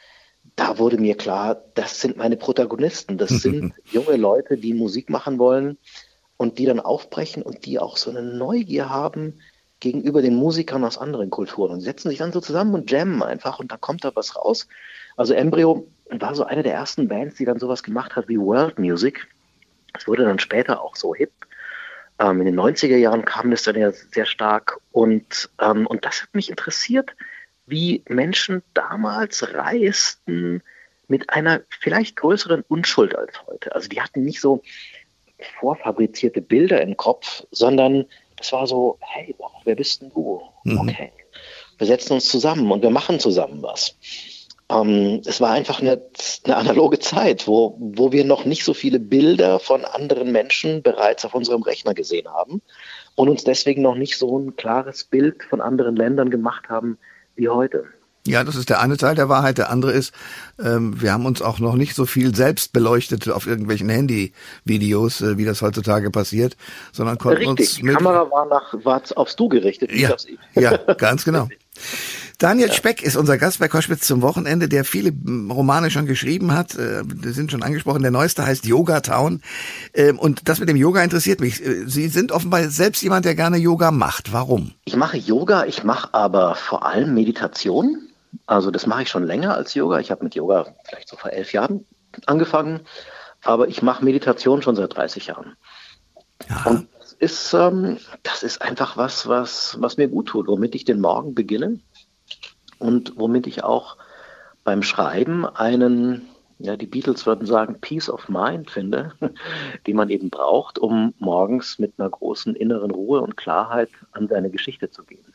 da 0.57 0.79
wurde 0.79 0.99
mir 0.99 1.17
klar, 1.17 1.63
das 1.75 2.01
sind 2.01 2.17
meine 2.17 2.37
Protagonisten. 2.37 3.19
Das 3.19 3.31
sind 3.31 3.73
junge 3.91 4.17
Leute, 4.17 4.57
die 4.57 4.75
Musik 4.75 5.11
machen 5.11 5.39
wollen 5.39 5.79
und 6.37 6.59
die 6.59 6.67
dann 6.67 6.81
aufbrechen 6.81 7.43
und 7.43 7.67
die 7.67 7.79
auch 7.79 7.97
so 7.97 8.11
eine 8.11 8.23
Neugier 8.23 8.91
haben, 8.91 9.41
gegenüber 9.85 10.23
den 10.23 10.35
Musikern 10.35 10.83
aus 10.83 10.97
anderen 10.97 11.29
Kulturen 11.29 11.73
und 11.73 11.81
setzen 11.83 12.09
sich 12.09 12.19
dann 12.19 12.33
so 12.33 12.41
zusammen 12.41 12.75
und 12.75 12.91
jammen 12.91 13.23
einfach 13.23 13.59
und 13.61 13.71
dann 13.71 13.81
kommt 13.83 14.03
da 14.03 14.13
was 14.15 14.35
raus. 14.35 14.67
Also 15.15 15.35
Embryo 15.35 15.87
war 16.11 16.35
so 16.35 16.45
eine 16.45 16.63
der 16.63 16.73
ersten 16.73 17.07
Bands, 17.07 17.37
die 17.37 17.45
dann 17.45 17.59
sowas 17.59 17.83
gemacht 17.83 18.17
hat 18.17 18.27
wie 18.27 18.39
World 18.39 18.79
Music. 18.79 19.29
Es 19.93 20.09
wurde 20.09 20.25
dann 20.25 20.39
später 20.39 20.81
auch 20.81 20.97
so 20.97 21.15
hip. 21.15 21.33
Ähm, 22.19 22.41
in 22.41 22.47
den 22.47 22.59
90er 22.59 22.97
Jahren 22.97 23.27
kam 23.27 23.51
das 23.51 23.65
dann 23.65 23.77
ja 23.77 23.93
sehr 23.93 24.25
stark 24.25 24.79
und, 24.91 25.51
ähm, 25.61 25.87
und 25.87 26.07
das 26.07 26.23
hat 26.23 26.35
mich 26.35 26.49
interessiert, 26.49 27.11
wie 27.67 28.03
Menschen 28.09 28.63
damals 28.73 29.53
reisten 29.53 30.63
mit 31.09 31.29
einer 31.29 31.61
vielleicht 31.69 32.17
größeren 32.17 32.65
Unschuld 32.69 33.15
als 33.15 33.47
heute. 33.47 33.75
Also 33.75 33.89
die 33.91 34.01
hatten 34.01 34.25
nicht 34.25 34.41
so 34.41 34.63
vorfabrizierte 35.61 36.41
Bilder 36.41 36.81
im 36.81 36.97
Kopf, 36.97 37.45
sondern 37.51 38.07
das 38.45 38.53
war 38.53 38.67
so, 38.67 38.99
hey, 39.01 39.35
wer 39.65 39.75
bist 39.75 40.03
denn 40.03 40.11
du? 40.11 40.43
Mhm. 40.65 40.81
Okay. 40.81 41.13
Wir 41.79 41.87
setzen 41.87 42.13
uns 42.13 42.27
zusammen 42.27 42.71
und 42.71 42.83
wir 42.83 42.91
machen 42.91 43.19
zusammen 43.19 43.63
was. 43.63 43.97
Ähm, 44.69 45.23
es 45.25 45.41
war 45.41 45.53
einfach 45.53 45.81
eine, 45.81 46.03
eine, 46.45 46.57
analoge 46.57 46.99
Zeit, 46.99 47.49
wo, 47.49 47.75
wo 47.79 48.13
wir 48.13 48.25
noch 48.25 48.45
nicht 48.45 48.65
so 48.65 48.75
viele 48.75 49.01
Bilder 49.01 49.61
von 49.61 49.87
anderen 49.87 50.31
Menschen 50.31 50.83
bereits 50.83 51.25
auf 51.25 51.35
unserem 51.35 51.63
Rechner 51.63 51.95
gesehen 51.95 52.29
haben 52.29 52.61
und 53.15 53.31
uns 53.31 53.45
deswegen 53.45 53.81
noch 53.81 53.95
nicht 53.95 54.19
so 54.19 54.39
ein 54.39 54.57
klares 54.57 55.05
Bild 55.05 55.43
von 55.45 55.63
anderen 55.63 55.97
Ländern 55.97 56.29
gemacht 56.29 56.69
haben 56.69 56.99
wie 57.37 57.49
heute. 57.49 57.87
Ja, 58.27 58.43
das 58.43 58.57
ist 58.57 58.71
der 58.71 58.81
eine 58.81 58.97
Teil 58.97 59.15
der 59.15 59.29
Wahrheit. 59.29 59.59
Der 59.59 59.69
andere 59.71 59.93
ist, 59.93 60.15
ähm, 60.59 61.01
wir 61.01 61.13
haben 61.13 61.27
uns 61.27 61.43
auch 61.43 61.59
noch 61.59 61.75
nicht 61.75 61.95
so 61.95 62.07
viel 62.07 62.35
selbst 62.35 62.73
beleuchtet 62.73 63.29
auf 63.29 63.47
irgendwelchen 63.47 63.91
Handyvideos, 63.91 65.21
äh, 65.21 65.37
wie 65.37 65.45
das 65.45 65.61
heutzutage 65.61 66.11
passiert, 66.11 66.57
sondern 66.93 67.19
konnten 67.19 67.49
Richtig, 67.49 67.69
uns 67.71 67.83
mit... 67.83 67.93
die 67.93 67.97
Kamera 67.97 68.31
war, 68.31 68.47
nach, 68.47 68.73
war 68.85 69.03
aufs 69.17 69.37
Du 69.37 69.49
gerichtet, 69.49 69.91
nicht 69.91 70.01
ja, 70.01 70.15
aufs 70.15 70.25
Ich. 70.25 70.39
Ja, 70.55 70.77
ganz 70.95 71.25
genau. 71.25 71.49
Daniel. 72.39 72.73
Speck 72.73 73.03
ist 73.03 73.17
unser 73.17 73.39
Gast 73.39 73.61
bei 73.61 73.69
Koschwitz 73.69 74.07
zum 74.07 74.21
Wochenende, 74.21 74.69
der 74.69 74.85
viele 74.85 75.13
Romane 75.51 75.91
schon 75.91 76.07
geschrieben 76.07 76.53
hat. 76.53 76.75
Äh, 76.75 77.03
die 77.05 77.31
sind 77.31 77.51
schon 77.51 77.63
angesprochen. 77.63 78.03
Der 78.03 78.11
neueste 78.11 78.45
heißt 78.45 78.67
Yoga 78.67 79.01
Town. 79.01 79.43
Ähm, 79.95 80.19
und 80.19 80.49
das 80.49 80.61
mit 80.61 80.69
dem 80.69 80.77
Yoga 80.77 81.03
interessiert 81.03 81.41
mich. 81.41 81.65
Äh, 81.65 81.85
Sie 81.87 82.09
sind 82.09 82.33
offenbar 82.33 82.69
selbst 82.71 83.03
jemand, 83.03 83.25
der 83.25 83.35
gerne 83.35 83.57
Yoga 83.57 83.91
macht. 83.91 84.33
Warum? 84.33 84.73
Ich 84.85 84.97
mache 84.97 85.17
Yoga, 85.17 85.65
ich 85.67 85.85
mache 85.85 86.13
aber 86.13 86.55
vor 86.55 86.85
allem 86.85 87.15
Meditation. 87.15 88.04
Also 88.47 88.71
das 88.71 88.87
mache 88.87 89.03
ich 89.03 89.09
schon 89.09 89.27
länger 89.27 89.55
als 89.55 89.75
Yoga. 89.75 89.99
Ich 90.01 90.11
habe 90.11 90.25
mit 90.25 90.35
Yoga 90.35 90.75
vielleicht 90.85 91.09
so 91.09 91.17
vor 91.17 91.31
elf 91.31 91.53
Jahren 91.53 91.87
angefangen, 92.27 92.81
aber 93.43 93.69
ich 93.69 93.83
mache 93.83 94.05
Meditation 94.05 94.63
schon 94.63 94.77
seit 94.77 94.95
30 94.97 95.27
Jahren. 95.27 95.57
Ja. 96.49 96.63
Und 96.65 96.89
das 96.99 97.13
ist, 97.15 97.55
ähm, 97.55 97.99
das 98.23 98.43
ist 98.43 98.63
einfach 98.63 98.97
was, 98.97 99.29
was, 99.29 99.77
was 99.81 99.97
mir 99.97 100.09
gut 100.09 100.29
tut, 100.29 100.49
womit 100.49 100.75
ich 100.75 100.85
den 100.85 101.01
Morgen 101.01 101.35
beginne 101.35 101.81
und 102.79 103.15
womit 103.17 103.47
ich 103.47 103.65
auch 103.65 103.97
beim 104.65 104.83
Schreiben 104.83 105.45
einen, 105.45 106.29
ja, 106.59 106.77
die 106.77 106.87
Beatles 106.87 107.27
würden 107.27 107.47
sagen, 107.47 107.81
Peace 107.81 108.09
of 108.09 108.29
Mind 108.29 108.71
finde, 108.71 109.13
die 109.87 109.95
man 109.95 110.09
eben 110.09 110.31
braucht, 110.31 110.79
um 110.79 111.15
morgens 111.19 111.79
mit 111.79 111.95
einer 111.99 112.11
großen 112.11 112.57
inneren 112.57 112.91
Ruhe 112.91 113.21
und 113.21 113.37
Klarheit 113.37 113.91
an 114.13 114.29
seine 114.29 114.51
Geschichte 114.51 114.91
zu 114.91 115.05
gehen. 115.05 115.34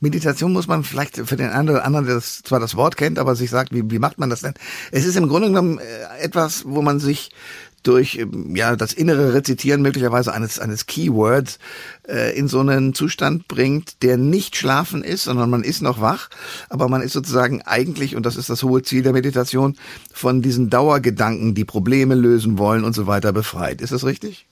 Meditation 0.00 0.52
muss 0.52 0.66
man 0.66 0.84
vielleicht 0.84 1.16
für 1.16 1.36
den 1.36 1.50
einen 1.50 1.70
oder 1.70 1.84
anderen, 1.84 2.06
der 2.06 2.16
das, 2.16 2.42
zwar 2.42 2.60
das 2.60 2.76
Wort 2.76 2.96
kennt, 2.96 3.18
aber 3.18 3.34
sich 3.34 3.50
sagt, 3.50 3.72
wie, 3.72 3.90
wie 3.90 3.98
macht 3.98 4.18
man 4.18 4.30
das 4.30 4.40
denn? 4.40 4.54
Es 4.90 5.04
ist 5.04 5.16
im 5.16 5.28
Grunde 5.28 5.48
genommen 5.48 5.78
äh, 5.78 6.22
etwas, 6.22 6.64
wo 6.66 6.82
man 6.82 7.00
sich 7.00 7.30
durch 7.82 8.16
ähm, 8.16 8.54
ja 8.54 8.76
das 8.76 8.92
innere 8.92 9.34
Rezitieren 9.34 9.82
möglicherweise 9.82 10.32
eines 10.32 10.58
eines 10.58 10.86
Keywords 10.86 11.58
äh, 12.08 12.36
in 12.36 12.48
so 12.48 12.60
einen 12.60 12.94
Zustand 12.94 13.48
bringt, 13.48 14.02
der 14.02 14.16
nicht 14.16 14.56
schlafen 14.56 15.02
ist, 15.02 15.24
sondern 15.24 15.50
man 15.50 15.64
ist 15.64 15.82
noch 15.82 16.00
wach, 16.00 16.28
aber 16.68 16.88
man 16.88 17.02
ist 17.02 17.12
sozusagen 17.12 17.62
eigentlich 17.62 18.16
und 18.16 18.26
das 18.26 18.36
ist 18.36 18.50
das 18.50 18.62
hohe 18.62 18.82
Ziel 18.82 19.02
der 19.02 19.12
Meditation 19.12 19.76
von 20.12 20.42
diesen 20.42 20.70
Dauergedanken, 20.70 21.54
die 21.54 21.64
Probleme 21.64 22.14
lösen 22.14 22.58
wollen 22.58 22.84
und 22.84 22.94
so 22.94 23.06
weiter 23.06 23.32
befreit. 23.32 23.80
Ist 23.80 23.92
das 23.92 24.04
richtig? 24.04 24.46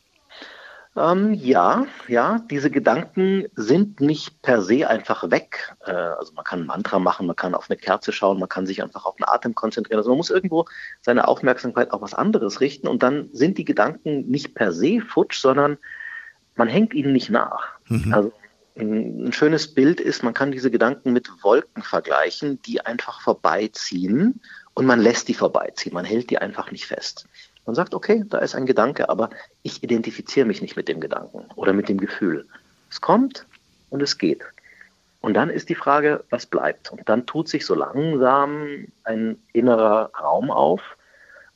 Ähm, 1.00 1.32
ja, 1.34 1.86
ja, 2.08 2.40
diese 2.50 2.70
Gedanken 2.70 3.46
sind 3.54 4.00
nicht 4.00 4.42
per 4.42 4.60
se 4.60 4.88
einfach 4.88 5.30
weg. 5.30 5.74
Äh, 5.86 5.92
also 5.92 6.32
man 6.34 6.44
kann 6.44 6.60
ein 6.60 6.66
Mantra 6.66 6.98
machen, 6.98 7.26
man 7.26 7.36
kann 7.36 7.54
auf 7.54 7.70
eine 7.70 7.78
Kerze 7.78 8.12
schauen, 8.12 8.38
man 8.38 8.48
kann 8.48 8.66
sich 8.66 8.82
einfach 8.82 9.06
auf 9.06 9.16
den 9.16 9.26
Atem 9.26 9.54
konzentrieren. 9.54 9.98
Also 9.98 10.10
man 10.10 10.18
muss 10.18 10.30
irgendwo 10.30 10.66
seine 11.00 11.28
Aufmerksamkeit 11.28 11.92
auf 11.92 12.02
was 12.02 12.14
anderes 12.14 12.60
richten 12.60 12.88
und 12.88 13.02
dann 13.02 13.30
sind 13.32 13.56
die 13.56 13.64
Gedanken 13.64 14.28
nicht 14.28 14.54
per 14.54 14.72
se 14.72 15.00
futsch, 15.00 15.38
sondern 15.38 15.78
man 16.56 16.68
hängt 16.68 16.92
ihnen 16.92 17.12
nicht 17.12 17.30
nach. 17.30 17.68
Mhm. 17.88 18.12
Also 18.12 18.32
ein 18.76 19.32
schönes 19.32 19.74
Bild 19.74 20.00
ist, 20.00 20.22
man 20.22 20.34
kann 20.34 20.52
diese 20.52 20.70
Gedanken 20.70 21.12
mit 21.12 21.30
Wolken 21.42 21.82
vergleichen, 21.82 22.60
die 22.62 22.84
einfach 22.84 23.20
vorbeiziehen 23.20 24.40
und 24.74 24.86
man 24.86 25.00
lässt 25.00 25.28
die 25.28 25.34
vorbeiziehen. 25.34 25.94
Man 25.94 26.04
hält 26.04 26.30
die 26.30 26.38
einfach 26.38 26.70
nicht 26.70 26.86
fest. 26.86 27.26
Man 27.66 27.74
sagt, 27.74 27.94
okay, 27.94 28.24
da 28.28 28.38
ist 28.38 28.54
ein 28.54 28.66
Gedanke, 28.66 29.08
aber 29.08 29.30
ich 29.62 29.82
identifiziere 29.82 30.46
mich 30.46 30.62
nicht 30.62 30.76
mit 30.76 30.88
dem 30.88 31.00
Gedanken 31.00 31.44
oder 31.56 31.72
mit 31.72 31.88
dem 31.88 31.98
Gefühl. 31.98 32.46
Es 32.90 33.00
kommt 33.00 33.46
und 33.90 34.02
es 34.02 34.18
geht. 34.18 34.42
Und 35.20 35.34
dann 35.34 35.50
ist 35.50 35.68
die 35.68 35.74
Frage, 35.74 36.24
was 36.30 36.46
bleibt? 36.46 36.90
Und 36.90 37.08
dann 37.08 37.26
tut 37.26 37.48
sich 37.48 37.66
so 37.66 37.74
langsam 37.74 38.86
ein 39.04 39.36
innerer 39.52 40.10
Raum 40.18 40.50
auf 40.50 40.80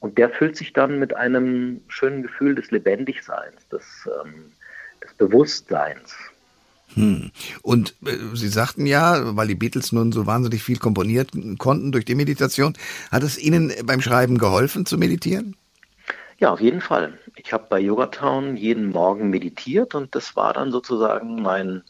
und 0.00 0.18
der 0.18 0.28
füllt 0.28 0.56
sich 0.56 0.75
dann 0.75 0.99
mit 0.99 1.16
einem 1.16 1.80
schönen 1.88 2.23
Gefühl 2.23 2.54
des 2.54 2.70
Lebendigseins, 2.70 3.66
des, 3.73 3.84
ähm, 4.23 4.52
des 5.02 5.14
Bewusstseins. 5.14 6.14
Hm. 6.92 7.30
Und 7.62 7.94
äh, 8.04 8.16
Sie 8.34 8.49
sagten 8.49 8.84
ja, 8.84 9.34
weil 9.34 9.49
die 9.49 9.54
Beatles 9.54 9.92
nun 9.92 10.12
so 10.12 10.26
wahnsinnig 10.26 10.62
viel 10.62 10.78
komponiert 10.78 11.30
konnten 11.58 11.90
durch 11.90 12.04
die 12.04 12.14
Meditation, 12.14 12.75
hat 13.11 13.23
es 13.23 13.38
Ihnen 13.38 13.73
beim 13.84 14.02
Schreiben 14.02 14.37
geholfen 14.37 14.84
zu 14.84 14.99
meditieren? 14.99 15.56
Ja, 16.38 16.52
auf 16.52 16.60
jeden 16.60 16.80
Fall. 16.80 17.18
Ich 17.36 17.52
habe 17.52 17.66
bei 17.68 17.80
Yogatown 17.80 18.56
jeden 18.56 18.90
Morgen 18.90 19.30
meditiert 19.30 19.94
und 19.94 20.14
das 20.14 20.36
war 20.36 20.52
dann 20.52 20.72
sozusagen 20.72 21.42
mein 21.42 21.82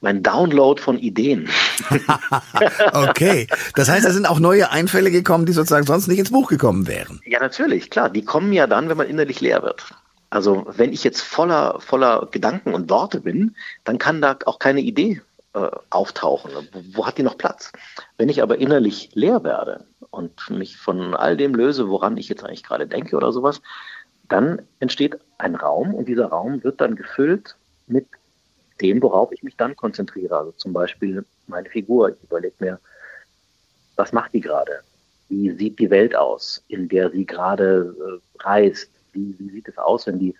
mein 0.00 0.22
Download 0.22 0.80
von 0.80 0.96
Ideen. 0.96 1.48
okay, 2.92 3.48
das 3.74 3.88
heißt, 3.88 4.06
da 4.06 4.12
sind 4.12 4.26
auch 4.26 4.38
neue 4.38 4.70
Einfälle 4.70 5.10
gekommen, 5.10 5.44
die 5.44 5.52
sozusagen 5.52 5.86
sonst 5.86 6.06
nicht 6.06 6.20
ins 6.20 6.30
Buch 6.30 6.48
gekommen 6.48 6.86
wären. 6.86 7.20
Ja, 7.24 7.40
natürlich, 7.40 7.90
klar. 7.90 8.08
Die 8.08 8.24
kommen 8.24 8.52
ja 8.52 8.68
dann, 8.68 8.88
wenn 8.88 8.96
man 8.96 9.08
innerlich 9.08 9.40
leer 9.40 9.62
wird. 9.62 9.84
Also 10.30 10.66
wenn 10.76 10.92
ich 10.92 11.04
jetzt 11.04 11.22
voller, 11.22 11.80
voller 11.80 12.28
Gedanken 12.30 12.74
und 12.74 12.90
Worte 12.90 13.20
bin, 13.20 13.56
dann 13.84 13.98
kann 13.98 14.20
da 14.20 14.38
auch 14.44 14.58
keine 14.58 14.80
Idee 14.80 15.20
äh, 15.54 15.70
auftauchen. 15.90 16.52
Wo, 16.92 17.06
hat 17.06 17.18
die 17.18 17.22
noch 17.22 17.38
Platz? 17.38 17.72
Wenn 18.16 18.28
ich 18.28 18.42
aber 18.42 18.58
innerlich 18.58 19.10
leer 19.14 19.44
werde 19.44 19.86
und 20.10 20.50
mich 20.50 20.76
von 20.76 21.14
all 21.14 21.36
dem 21.36 21.54
löse, 21.54 21.88
woran 21.88 22.16
ich 22.16 22.28
jetzt 22.28 22.44
eigentlich 22.44 22.64
gerade 22.64 22.86
denke 22.86 23.16
oder 23.16 23.32
sowas, 23.32 23.60
dann 24.28 24.62
entsteht 24.78 25.18
ein 25.38 25.54
Raum 25.54 25.94
und 25.94 26.06
dieser 26.06 26.26
Raum 26.26 26.62
wird 26.62 26.80
dann 26.80 26.96
gefüllt 26.96 27.56
mit 27.86 28.06
dem, 28.80 29.02
worauf 29.02 29.32
ich 29.32 29.42
mich 29.42 29.56
dann 29.56 29.74
konzentriere. 29.74 30.36
Also 30.36 30.52
zum 30.52 30.72
Beispiel 30.72 31.24
meine 31.46 31.68
Figur. 31.68 32.10
Ich 32.10 32.22
überlege 32.22 32.54
mir, 32.58 32.80
was 33.96 34.12
macht 34.12 34.34
die 34.34 34.40
gerade? 34.40 34.80
Wie 35.28 35.50
sieht 35.52 35.78
die 35.78 35.90
Welt 35.90 36.14
aus, 36.14 36.62
in 36.68 36.88
der 36.88 37.10
sie 37.10 37.26
gerade 37.26 37.94
äh, 37.98 38.42
reist? 38.42 38.90
Wie, 39.12 39.34
wie 39.38 39.50
sieht 39.50 39.68
es 39.68 39.78
aus, 39.78 40.06
wenn 40.06 40.18
die 40.18 40.34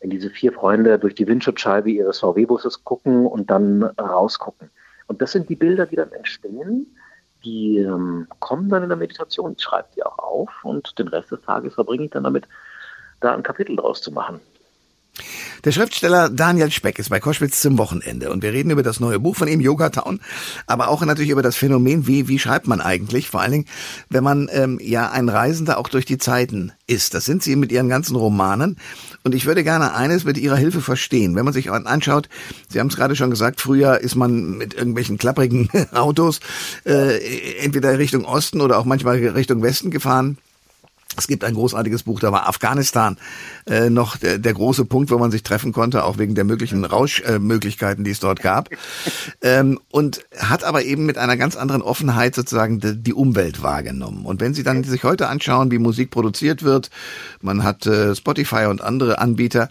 wenn 0.00 0.10
diese 0.10 0.30
vier 0.30 0.52
Freunde 0.52 0.98
durch 0.98 1.14
die 1.14 1.26
Windschutzscheibe 1.26 1.90
ihres 1.90 2.20
VW-Busses 2.20 2.84
gucken 2.84 3.26
und 3.26 3.50
dann 3.50 3.82
rausgucken. 3.82 4.70
Und 5.06 5.22
das 5.22 5.32
sind 5.32 5.48
die 5.48 5.56
Bilder, 5.56 5.86
die 5.86 5.96
dann 5.96 6.12
entstehen, 6.12 6.94
die 7.44 7.78
ähm, 7.78 8.26
kommen 8.40 8.68
dann 8.68 8.82
in 8.82 8.88
der 8.88 8.98
Meditation. 8.98 9.54
Ich 9.56 9.62
schreibe 9.62 9.88
die 9.96 10.04
auch 10.04 10.18
auf 10.18 10.64
und 10.64 10.98
den 10.98 11.08
Rest 11.08 11.32
des 11.32 11.40
Tages 11.42 11.74
verbringe 11.74 12.04
ich 12.04 12.10
dann 12.10 12.24
damit, 12.24 12.46
da 13.20 13.34
ein 13.34 13.42
Kapitel 13.42 13.76
draus 13.76 14.00
zu 14.00 14.12
machen. 14.12 14.40
Der 15.64 15.72
Schriftsteller 15.72 16.28
Daniel 16.28 16.70
Speck 16.70 16.98
ist 16.98 17.10
bei 17.10 17.18
Koschwitz 17.18 17.60
zum 17.60 17.78
Wochenende 17.78 18.30
und 18.30 18.42
wir 18.42 18.52
reden 18.52 18.70
über 18.70 18.82
das 18.82 19.00
neue 19.00 19.18
Buch 19.18 19.34
von 19.34 19.48
ihm, 19.48 19.60
Yoga 19.60 19.90
Town, 19.90 20.20
aber 20.66 20.88
auch 20.88 21.04
natürlich 21.04 21.30
über 21.30 21.42
das 21.42 21.56
Phänomen, 21.56 22.06
wie, 22.06 22.28
wie 22.28 22.38
schreibt 22.38 22.68
man 22.68 22.80
eigentlich, 22.80 23.28
vor 23.28 23.40
allen 23.40 23.52
Dingen, 23.52 23.66
wenn 24.08 24.22
man 24.22 24.48
ähm, 24.52 24.78
ja 24.80 25.10
ein 25.10 25.28
Reisender 25.28 25.78
auch 25.78 25.88
durch 25.88 26.04
die 26.04 26.18
Zeiten 26.18 26.72
ist. 26.86 27.14
Das 27.14 27.24
sind 27.24 27.42
sie 27.42 27.56
mit 27.56 27.72
ihren 27.72 27.88
ganzen 27.88 28.14
Romanen 28.14 28.76
und 29.24 29.34
ich 29.34 29.46
würde 29.46 29.64
gerne 29.64 29.94
eines 29.94 30.24
mit 30.24 30.38
Ihrer 30.38 30.56
Hilfe 30.56 30.80
verstehen. 30.80 31.34
Wenn 31.34 31.44
man 31.44 31.52
sich 31.52 31.70
anschaut, 31.70 32.28
Sie 32.68 32.78
haben 32.78 32.86
es 32.86 32.96
gerade 32.96 33.16
schon 33.16 33.30
gesagt, 33.30 33.60
früher 33.60 33.98
ist 33.98 34.14
man 34.14 34.56
mit 34.56 34.74
irgendwelchen 34.74 35.18
klapprigen 35.18 35.68
Autos 35.92 36.40
äh, 36.84 37.18
entweder 37.58 37.98
Richtung 37.98 38.24
Osten 38.24 38.60
oder 38.60 38.78
auch 38.78 38.84
manchmal 38.84 39.16
Richtung 39.16 39.62
Westen 39.62 39.90
gefahren. 39.90 40.38
Es 41.16 41.26
gibt 41.26 41.42
ein 41.42 41.54
großartiges 41.54 42.04
Buch, 42.04 42.20
da 42.20 42.30
war 42.30 42.48
Afghanistan 42.48 43.16
äh, 43.66 43.90
noch 43.90 44.16
der, 44.18 44.38
der 44.38 44.54
große 44.54 44.84
Punkt, 44.84 45.10
wo 45.10 45.18
man 45.18 45.30
sich 45.30 45.42
treffen 45.42 45.72
konnte, 45.72 46.04
auch 46.04 46.18
wegen 46.18 46.34
der 46.34 46.44
möglichen 46.44 46.84
Rauschmöglichkeiten, 46.84 48.04
äh, 48.04 48.06
die 48.06 48.10
es 48.12 48.20
dort 48.20 48.40
gab. 48.40 48.68
ähm, 49.42 49.80
und 49.90 50.24
hat 50.36 50.64
aber 50.64 50.84
eben 50.84 51.06
mit 51.06 51.18
einer 51.18 51.36
ganz 51.36 51.56
anderen 51.56 51.82
Offenheit 51.82 52.34
sozusagen 52.34 52.78
die, 52.78 52.96
die, 52.96 53.14
Umwelt 53.14 53.62
wahrgenommen. 53.62 54.26
Und 54.26 54.40
wenn 54.40 54.54
Sie 54.54 54.62
dann 54.62 54.84
sich 54.84 55.02
heute 55.02 55.28
anschauen, 55.28 55.70
wie 55.72 55.78
Musik 55.78 56.10
produziert 56.10 56.62
wird, 56.62 56.90
man 57.40 57.64
hat 57.64 57.86
äh, 57.86 58.14
Spotify 58.14 58.66
und 58.66 58.80
andere 58.80 59.18
Anbieter, 59.18 59.70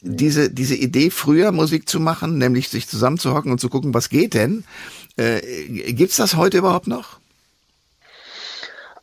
diese, 0.00 0.50
diese 0.50 0.76
Idee, 0.76 1.10
früher 1.10 1.52
Musik 1.52 1.88
zu 1.88 2.00
machen, 2.00 2.38
nämlich 2.38 2.68
sich 2.68 2.88
zusammenzuhocken 2.88 3.50
und 3.50 3.60
zu 3.60 3.68
gucken, 3.68 3.94
was 3.94 4.08
geht 4.08 4.34
denn, 4.34 4.64
äh, 5.16 5.92
gibt's 5.92 6.16
das 6.16 6.36
heute 6.36 6.58
überhaupt 6.58 6.86
noch? 6.86 7.18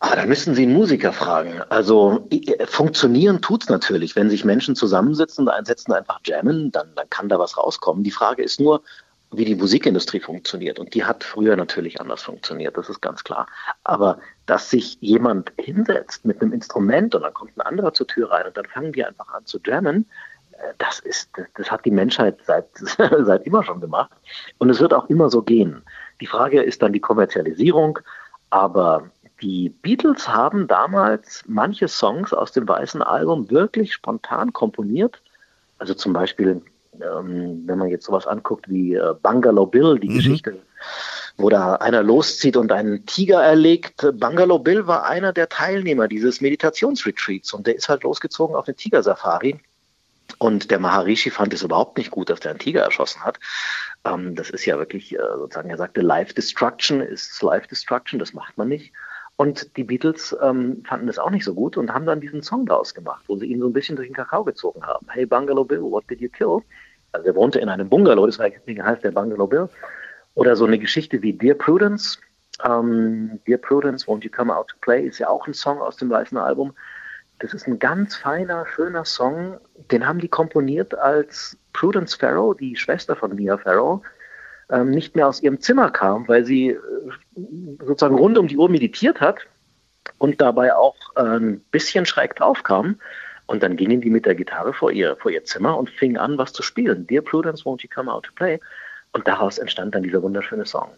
Ah, 0.07 0.15
da 0.15 0.27
müssen 0.27 0.53
Sie 0.53 0.61
einen 0.61 0.73
Musiker 0.73 1.11
fragen. 1.11 1.63
Also 1.69 2.29
funktionieren 2.67 3.41
tut's 3.41 3.69
natürlich. 3.69 4.15
Wenn 4.15 4.29
sich 4.29 4.45
Menschen 4.45 4.75
zusammensitzen 4.75 5.47
und 5.47 5.49
einsetzen, 5.49 5.93
einfach 5.93 6.19
jammen, 6.23 6.71
dann, 6.71 6.89
dann 6.95 7.09
kann 7.09 7.27
da 7.27 7.39
was 7.39 7.57
rauskommen. 7.57 8.03
Die 8.03 8.11
Frage 8.11 8.43
ist 8.43 8.59
nur, 8.59 8.83
wie 9.31 9.45
die 9.45 9.55
Musikindustrie 9.55 10.19
funktioniert. 10.19 10.77
Und 10.77 10.93
die 10.93 11.05
hat 11.05 11.23
früher 11.23 11.55
natürlich 11.55 11.99
anders 11.99 12.21
funktioniert, 12.21 12.77
das 12.77 12.87
ist 12.87 13.01
ganz 13.01 13.23
klar. 13.23 13.47
Aber 13.83 14.19
dass 14.45 14.69
sich 14.69 14.99
jemand 15.01 15.51
hinsetzt 15.57 16.23
mit 16.23 16.39
einem 16.39 16.53
Instrument 16.53 17.15
und 17.15 17.23
dann 17.23 17.33
kommt 17.33 17.57
ein 17.57 17.61
anderer 17.61 17.91
zur 17.95 18.05
Tür 18.05 18.29
rein 18.29 18.45
und 18.45 18.55
dann 18.55 18.65
fangen 18.65 18.93
die 18.93 19.03
einfach 19.03 19.33
an 19.33 19.47
zu 19.47 19.57
jammen, 19.65 20.05
äh, 20.51 20.73
das 20.77 20.99
ist, 20.99 21.31
das 21.55 21.71
hat 21.71 21.83
die 21.83 21.89
Menschheit 21.89 22.37
seit, 22.45 22.67
seit 22.75 23.47
immer 23.47 23.63
schon 23.63 23.81
gemacht. 23.81 24.11
Und 24.59 24.69
es 24.69 24.79
wird 24.79 24.93
auch 24.93 25.09
immer 25.09 25.31
so 25.31 25.41
gehen. 25.41 25.81
Die 26.21 26.27
Frage 26.27 26.61
ist 26.61 26.83
dann 26.83 26.93
die 26.93 27.01
Kommerzialisierung. 27.01 27.97
Aber 28.51 29.09
die 29.41 29.69
Beatles 29.69 30.27
haben 30.27 30.67
damals 30.67 31.43
manche 31.47 31.87
Songs 31.87 32.33
aus 32.33 32.51
dem 32.51 32.67
weißen 32.67 33.01
Album 33.01 33.49
wirklich 33.51 33.93
spontan 33.93 34.53
komponiert. 34.53 35.21
Also 35.77 35.93
zum 35.93 36.13
Beispiel, 36.13 36.61
ähm, 36.93 37.63
wenn 37.65 37.77
man 37.77 37.89
jetzt 37.89 38.05
sowas 38.05 38.27
anguckt 38.27 38.69
wie 38.69 38.95
äh, 38.95 39.13
Bungalow 39.21 39.65
Bill, 39.65 39.99
die 39.99 40.09
mhm. 40.09 40.15
Geschichte, 40.15 40.57
wo 41.37 41.49
da 41.49 41.75
einer 41.75 42.01
loszieht 42.01 42.55
und 42.55 42.71
einen 42.71 43.05
Tiger 43.05 43.43
erlegt. 43.43 44.07
Bungalow 44.13 44.59
Bill 44.59 44.87
war 44.87 45.05
einer 45.05 45.33
der 45.33 45.49
Teilnehmer 45.49 46.07
dieses 46.07 46.39
Meditationsretreats 46.39 47.53
und 47.53 47.67
der 47.67 47.75
ist 47.75 47.89
halt 47.89 48.03
losgezogen 48.03 48.55
auf 48.55 48.67
eine 48.67 48.75
Tigersafari. 48.75 49.59
Und 50.39 50.71
der 50.71 50.79
Maharishi 50.79 51.29
fand 51.29 51.53
es 51.53 51.61
überhaupt 51.61 51.97
nicht 51.97 52.09
gut, 52.09 52.29
dass 52.29 52.39
der 52.39 52.51
einen 52.51 52.59
Tiger 52.59 52.81
erschossen 52.81 53.23
hat. 53.23 53.39
Ähm, 54.05 54.35
das 54.35 54.49
ist 54.49 54.65
ja 54.65 54.77
wirklich 54.77 55.13
äh, 55.13 55.19
sozusagen, 55.37 55.69
er 55.69 55.77
sagte, 55.77 56.01
Life 56.01 56.33
Destruction 56.33 57.01
ist 57.01 57.41
Life 57.43 57.67
Destruction, 57.67 58.17
das 58.17 58.33
macht 58.33 58.57
man 58.57 58.69
nicht. 58.69 58.93
Und 59.37 59.75
die 59.75 59.83
Beatles 59.83 60.35
ähm, 60.41 60.83
fanden 60.87 61.07
das 61.07 61.19
auch 61.19 61.29
nicht 61.29 61.43
so 61.43 61.53
gut 61.53 61.75
und 61.75 61.93
haben 61.93 62.05
dann 62.05 62.21
diesen 62.21 62.41
Song 62.41 62.65
daraus 62.65 62.93
gemacht, 62.93 63.25
wo 63.27 63.35
sie 63.35 63.47
ihn 63.47 63.59
so 63.59 63.67
ein 63.67 63.73
bisschen 63.73 63.97
durch 63.97 64.07
den 64.07 64.15
Kakao 64.15 64.45
gezogen 64.45 64.85
haben. 64.85 65.07
Hey 65.09 65.25
Bungalow 65.25 65.65
Bill, 65.65 65.81
what 65.81 66.09
did 66.09 66.21
you 66.21 66.29
kill? 66.29 66.59
Also 67.11 67.27
er 67.27 67.35
wohnte 67.35 67.59
in 67.59 67.69
einem 67.69 67.89
Bungalow, 67.89 68.25
deswegen 68.25 68.83
heißt 68.83 69.03
der 69.03 69.11
Bungalow 69.11 69.47
Bill. 69.47 69.69
Oder 70.35 70.55
so 70.55 70.65
eine 70.65 70.79
Geschichte 70.79 71.21
wie 71.21 71.33
Dear 71.33 71.55
Prudence. 71.55 72.19
Ähm, 72.63 73.39
Dear 73.45 73.57
Prudence, 73.57 74.07
won't 74.07 74.23
you 74.23 74.29
come 74.29 74.55
out 74.55 74.69
to 74.69 74.75
play? 74.81 75.05
Ist 75.05 75.19
ja 75.19 75.27
auch 75.27 75.47
ein 75.47 75.53
Song 75.53 75.81
aus 75.81 75.97
dem 75.97 76.09
weißen 76.09 76.37
Album. 76.37 76.73
Das 77.39 77.53
ist 77.53 77.67
ein 77.67 77.79
ganz 77.79 78.15
feiner, 78.15 78.65
schöner 78.65 79.03
Song. 79.03 79.59
Den 79.91 80.07
haben 80.07 80.19
die 80.19 80.29
komponiert, 80.29 80.95
als 80.95 81.57
Prudence 81.73 82.15
Farrow, 82.15 82.55
die 82.55 82.77
Schwester 82.77 83.15
von 83.17 83.35
Mia 83.35 83.57
Farrow, 83.57 84.01
ähm, 84.69 84.91
nicht 84.91 85.15
mehr 85.15 85.27
aus 85.27 85.41
ihrem 85.41 85.61
Zimmer 85.61 85.91
kam, 85.91 86.27
weil 86.27 86.45
sie 86.45 86.69
äh, 86.69 86.79
sozusagen 87.79 88.15
rund 88.15 88.37
um 88.37 88.47
die 88.47 88.57
Uhr 88.57 88.69
meditiert 88.69 89.21
hat 89.21 89.39
und 90.17 90.41
dabei 90.41 90.75
auch 90.75 90.95
äh, 91.15 91.21
ein 91.21 91.59
bisschen 91.71 92.05
schräg 92.05 92.35
drauf 92.35 92.63
kam. 92.63 92.99
Und 93.47 93.61
dann 93.61 93.77
gingen 93.77 94.01
die 94.01 94.09
mit 94.09 94.25
der 94.25 94.33
Gitarre 94.33 94.73
vor 94.73 94.91
ihr, 94.91 95.17
vor 95.17 95.29
ihr 95.29 95.43
Zimmer 95.43 95.77
und 95.77 95.89
fingen 95.89 96.17
an, 96.17 96.37
was 96.37 96.51
zu 96.51 96.63
spielen. 96.63 97.05
Dear 97.05 97.21
Prudence, 97.21 97.63
won't 97.63 97.83
you 97.83 97.89
come 97.93 98.11
out 98.11 98.23
to 98.25 98.31
play? 98.33 98.59
Und 99.11 99.27
daraus 99.27 99.59
entstand 99.59 99.93
dann 99.93 100.01
dieser 100.01 100.23
wunderschöne 100.23 100.65
Song. 100.65 100.89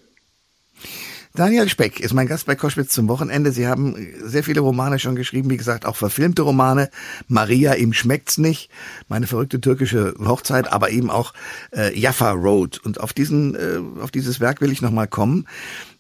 Daniel 1.38 1.70
Speck 1.70 2.00
ist 2.00 2.16
mein 2.16 2.26
Gast 2.26 2.48
bei 2.48 2.56
Koschwitz 2.56 2.90
zum 2.96 3.08
Wochenende. 3.10 3.52
Sie 3.52 3.68
haben 3.68 3.96
sehr 4.24 4.44
viele 4.44 4.62
Romane 4.62 4.98
schon 4.98 5.16
geschrieben, 5.16 5.52
wie 5.52 5.58
gesagt, 5.58 5.86
auch 5.86 5.96
verfilmte 5.96 6.42
Romane. 6.42 6.90
Maria, 7.28 7.76
ihm 7.76 7.94
schmeckt's 7.94 8.40
nicht. 8.40 8.72
Meine 9.08 9.28
verrückte 9.28 9.62
türkische 9.62 10.16
Hochzeit, 10.18 10.74
aber 10.74 10.90
eben 10.90 11.12
auch 11.12 11.36
äh, 11.76 11.96
Jaffa 11.96 12.32
Road. 12.32 12.80
Und 12.84 13.00
auf 13.00 13.14
diesen, 13.14 13.54
äh, 13.54 14.02
auf 14.02 14.10
dieses 14.10 14.40
Werk 14.40 14.62
will 14.62 14.72
ich 14.72 14.82
nochmal 14.82 15.08
kommen. 15.08 15.46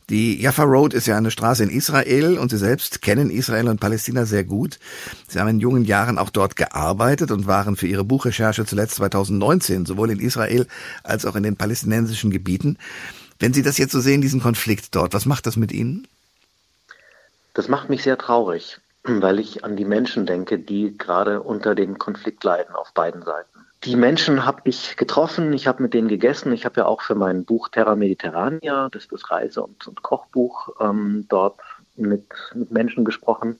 Die 0.09 0.41
Jaffa 0.41 0.63
Road 0.63 0.95
ist 0.95 1.05
ja 1.05 1.15
eine 1.17 1.29
Straße 1.29 1.61
in 1.61 1.69
Israel 1.69 2.39
und 2.39 2.49
Sie 2.49 2.57
selbst 2.57 3.03
kennen 3.03 3.29
Israel 3.29 3.67
und 3.67 3.79
Palästina 3.79 4.25
sehr 4.25 4.43
gut. 4.43 4.79
Sie 5.27 5.39
haben 5.39 5.49
in 5.49 5.59
jungen 5.59 5.85
Jahren 5.85 6.17
auch 6.17 6.31
dort 6.31 6.55
gearbeitet 6.55 7.29
und 7.29 7.45
waren 7.45 7.75
für 7.75 7.85
Ihre 7.85 8.05
Buchrecherche 8.05 8.65
zuletzt 8.65 8.95
2019 8.95 9.85
sowohl 9.85 10.09
in 10.09 10.19
Israel 10.19 10.65
als 11.03 11.27
auch 11.27 11.35
in 11.35 11.43
den 11.43 11.57
palästinensischen 11.57 12.31
Gebieten. 12.31 12.77
Wenn 13.39 13.53
Sie 13.53 13.63
das 13.63 13.77
jetzt 13.77 13.91
so 13.91 13.99
sehen, 13.99 14.21
diesen 14.21 14.41
Konflikt 14.41 14.95
dort, 14.95 15.13
was 15.13 15.25
macht 15.25 15.45
das 15.45 15.57
mit 15.57 15.71
Ihnen? 15.71 16.07
Das 17.53 17.67
macht 17.67 17.89
mich 17.89 18.03
sehr 18.03 18.17
traurig, 18.17 18.79
weil 19.03 19.39
ich 19.39 19.63
an 19.63 19.75
die 19.75 19.85
Menschen 19.85 20.25
denke, 20.25 20.59
die 20.59 20.97
gerade 20.97 21.41
unter 21.41 21.75
dem 21.75 21.97
Konflikt 21.97 22.43
leiden 22.43 22.75
auf 22.75 22.93
beiden 22.93 23.23
Seiten. 23.23 23.65
Die 23.83 23.95
Menschen 23.95 24.45
habe 24.45 24.61
ich 24.65 24.97
getroffen, 24.97 25.53
ich 25.53 25.67
habe 25.67 25.83
mit 25.83 25.93
denen 25.93 26.07
gegessen. 26.07 26.51
Ich 26.51 26.65
habe 26.65 26.81
ja 26.81 26.85
auch 26.85 27.01
für 27.01 27.15
mein 27.15 27.45
Buch 27.45 27.69
Terra 27.69 27.95
Mediterrania, 27.95 28.89
das 28.91 29.03
ist 29.03 29.11
das 29.11 29.29
Reise- 29.29 29.63
und, 29.63 29.87
und 29.87 30.01
Kochbuch, 30.01 30.69
ähm, 30.79 31.25
dort 31.29 31.59
mit, 31.95 32.25
mit 32.55 32.71
Menschen 32.71 33.05
gesprochen. 33.05 33.59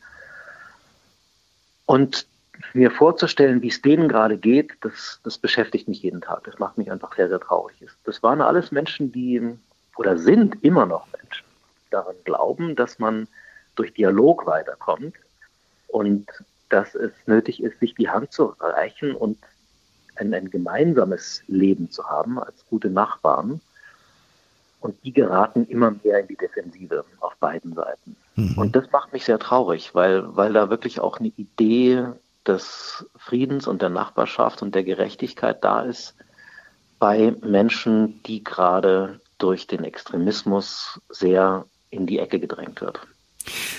Und 1.86 2.26
mir 2.74 2.92
vorzustellen, 2.92 3.62
wie 3.62 3.70
es 3.70 3.82
denen 3.82 4.10
gerade 4.10 4.38
geht, 4.38 4.74
das, 4.82 5.20
das 5.24 5.38
beschäftigt 5.38 5.88
mich 5.88 6.02
jeden 6.02 6.22
Tag. 6.22 6.44
Das 6.46 6.60
macht 6.60 6.78
mich 6.78 6.92
einfach 6.92 7.16
sehr, 7.16 7.30
sehr 7.30 7.40
traurig. 7.40 7.76
Das 8.04 8.24
waren 8.24 8.42
alles 8.42 8.72
Menschen, 8.72 9.12
die 9.12 9.58
oder 9.98 10.18
sind 10.18 10.64
immer 10.64 10.86
noch 10.86 11.08
Menschen, 11.12 11.46
die 11.86 11.92
daran 11.92 12.16
glauben, 12.24 12.76
dass 12.76 13.00
man 13.00 13.28
durch 13.76 13.94
Dialog 13.94 14.46
weiterkommt 14.46 15.16
und 15.88 16.28
dass 16.70 16.96
es 16.96 17.12
nötig 17.26 17.64
ist, 17.64 17.80
sich 17.80 17.96
die 17.96 18.10
Hand 18.10 18.32
zu 18.34 18.54
reichen 18.60 19.16
und 19.16 19.38
ein, 20.16 20.34
ein 20.34 20.50
gemeinsames 20.50 21.44
Leben 21.48 21.92
zu 21.92 22.06
haben 22.06 22.40
als 22.40 22.66
gute 22.70 22.90
Nachbarn. 22.90 23.62
Und 24.80 25.04
die 25.04 25.14
geraten 25.14 25.66
immer 25.68 25.96
mehr 26.04 26.20
in 26.20 26.28
die 26.28 26.36
Defensive 26.36 27.04
auf 27.20 27.36
beiden 27.38 27.74
Seiten. 27.74 28.16
Mhm. 28.36 28.58
Und 28.58 28.76
das 28.76 28.92
macht 28.92 29.14
mich 29.14 29.26
sehr 29.26 29.40
traurig, 29.40 29.96
weil, 29.96 30.36
weil 30.36 30.54
da 30.54 30.70
wirklich 30.70 31.00
auch 31.00 31.20
eine 31.20 31.32
Idee 31.36 32.06
des 32.46 33.06
Friedens 33.18 33.68
und 33.68 33.82
der 33.82 33.90
Nachbarschaft 33.90 34.62
und 34.62 34.76
der 34.76 34.84
Gerechtigkeit 34.84 35.64
da 35.64 35.82
ist 35.82 36.16
bei 37.00 37.36
Menschen, 37.42 38.22
die 38.24 38.44
gerade 38.44 39.20
durch 39.38 39.68
den 39.68 39.84
Extremismus 39.84 41.00
sehr 41.10 41.66
in 41.90 42.06
die 42.06 42.20
Ecke 42.20 42.40
gedrängt 42.40 42.82
wird. 42.82 43.00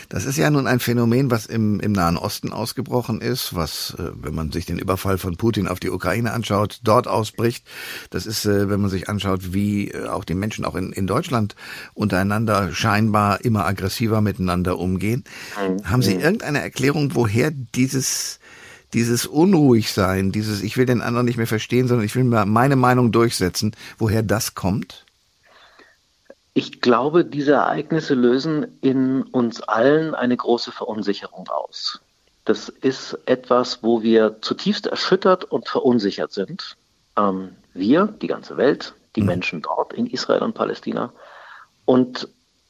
Das 0.09 0.25
ist 0.25 0.39
ja 0.39 0.51
nun 0.51 0.67
ein 0.67 0.81
Phänomen, 0.81 1.31
was 1.31 1.47
im, 1.47 1.81
im 1.81 1.93
Nahen 1.93 2.17
Osten 2.17 2.53
ausgebrochen 2.53 3.21
ist, 3.21 3.55
was, 3.55 3.95
äh, 3.99 4.11
wenn 4.15 4.35
man 4.35 4.51
sich 4.51 4.67
den 4.67 4.79
Überfall 4.79 5.19
von 5.19 5.37
Putin 5.37 5.69
auf 5.69 5.81
die 5.81 5.91
Ukraine 5.91 6.33
anschaut, 6.33 6.81
dort 6.83 7.07
ausbricht. 7.07 7.67
Das 8.11 8.27
ist, 8.27 8.47
äh, 8.47 8.71
wenn 8.71 8.81
man 8.81 8.91
sich 8.91 9.09
anschaut, 9.09 9.53
wie 9.53 9.91
äh, 9.91 10.07
auch 10.07 10.25
die 10.25 10.35
Menschen 10.35 10.65
auch 10.65 10.75
in, 10.75 10.93
in 10.93 11.07
Deutschland 11.07 11.55
untereinander 11.95 12.73
scheinbar 12.73 13.45
immer 13.45 13.67
aggressiver 13.67 14.21
miteinander 14.21 14.79
umgehen. 14.79 15.25
Mhm. 15.57 15.91
Haben 15.91 16.03
Sie 16.03 16.15
irgendeine 16.15 16.63
Erklärung, 16.63 17.15
woher 17.15 17.51
dieses 17.51 18.41
dieses 18.95 19.27
Unruhigsein, 19.27 20.33
dieses 20.33 20.63
Ich 20.63 20.79
will 20.79 20.87
den 20.87 21.03
anderen 21.03 21.27
nicht 21.27 21.37
mehr 21.37 21.47
verstehen, 21.47 21.89
sondern 21.89 22.07
ich 22.07 22.17
will 22.17 22.25
meine 22.25 22.75
Meinung 22.75 23.13
durchsetzen, 23.13 23.77
woher 23.99 24.23
das 24.23 24.55
kommt? 24.55 25.05
Ich 26.55 26.81
glaube, 26.81 27.25
diese 27.25 27.53
Ereignisse 27.53 28.15
lösen 28.15 28.79
in 28.81 29.23
uns 29.23 29.61
allen 29.61 30.15
eine 30.15 30.37
große 30.37 30.73
Verunsicherung 30.73 31.49
aus. 31.49 32.01
Das 32.45 32.69
ist 32.69 33.19
etwas, 33.27 33.83
wo 33.83 34.03
wir 34.03 34.39
zutiefst 34.41 34.87
erschüttert 34.87 35.45
und 35.45 35.69
verunsichert 35.69 36.33
sind. 36.33 36.77
Ähm, 37.17 37.51
wir, 37.75 38.07
die 38.07 38.27
ganze 38.27 38.57
Welt, 38.57 38.95
die 39.17 39.21
mhm. 39.21 39.27
Menschen 39.27 39.63
dort 39.63 39.93
in 39.93 40.07
Israel 40.07 40.43
und 40.43 40.55
Palästina. 40.55 41.13
Und 41.85 42.29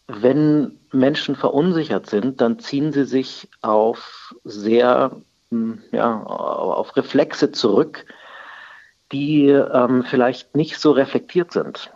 wenn 0.09 0.79
Menschen 0.91 1.37
verunsichert 1.37 2.11
sind, 2.11 2.41
dann 2.41 2.59
ziehen 2.59 2.93
sie 2.93 3.05
sich 3.05 3.49
auf 3.63 4.35
sehr, 4.45 5.13
hm, 5.51 5.83
ja, 5.93 6.23
auf 6.23 6.97
Reflexe 6.97 7.53
zurück, 7.53 8.05
die 9.13 9.47
ähm, 9.49 10.05
vielleicht 10.05 10.57
nicht 10.57 10.79
so 10.79 10.91
reflektiert 10.91 11.53
sind 11.53 11.91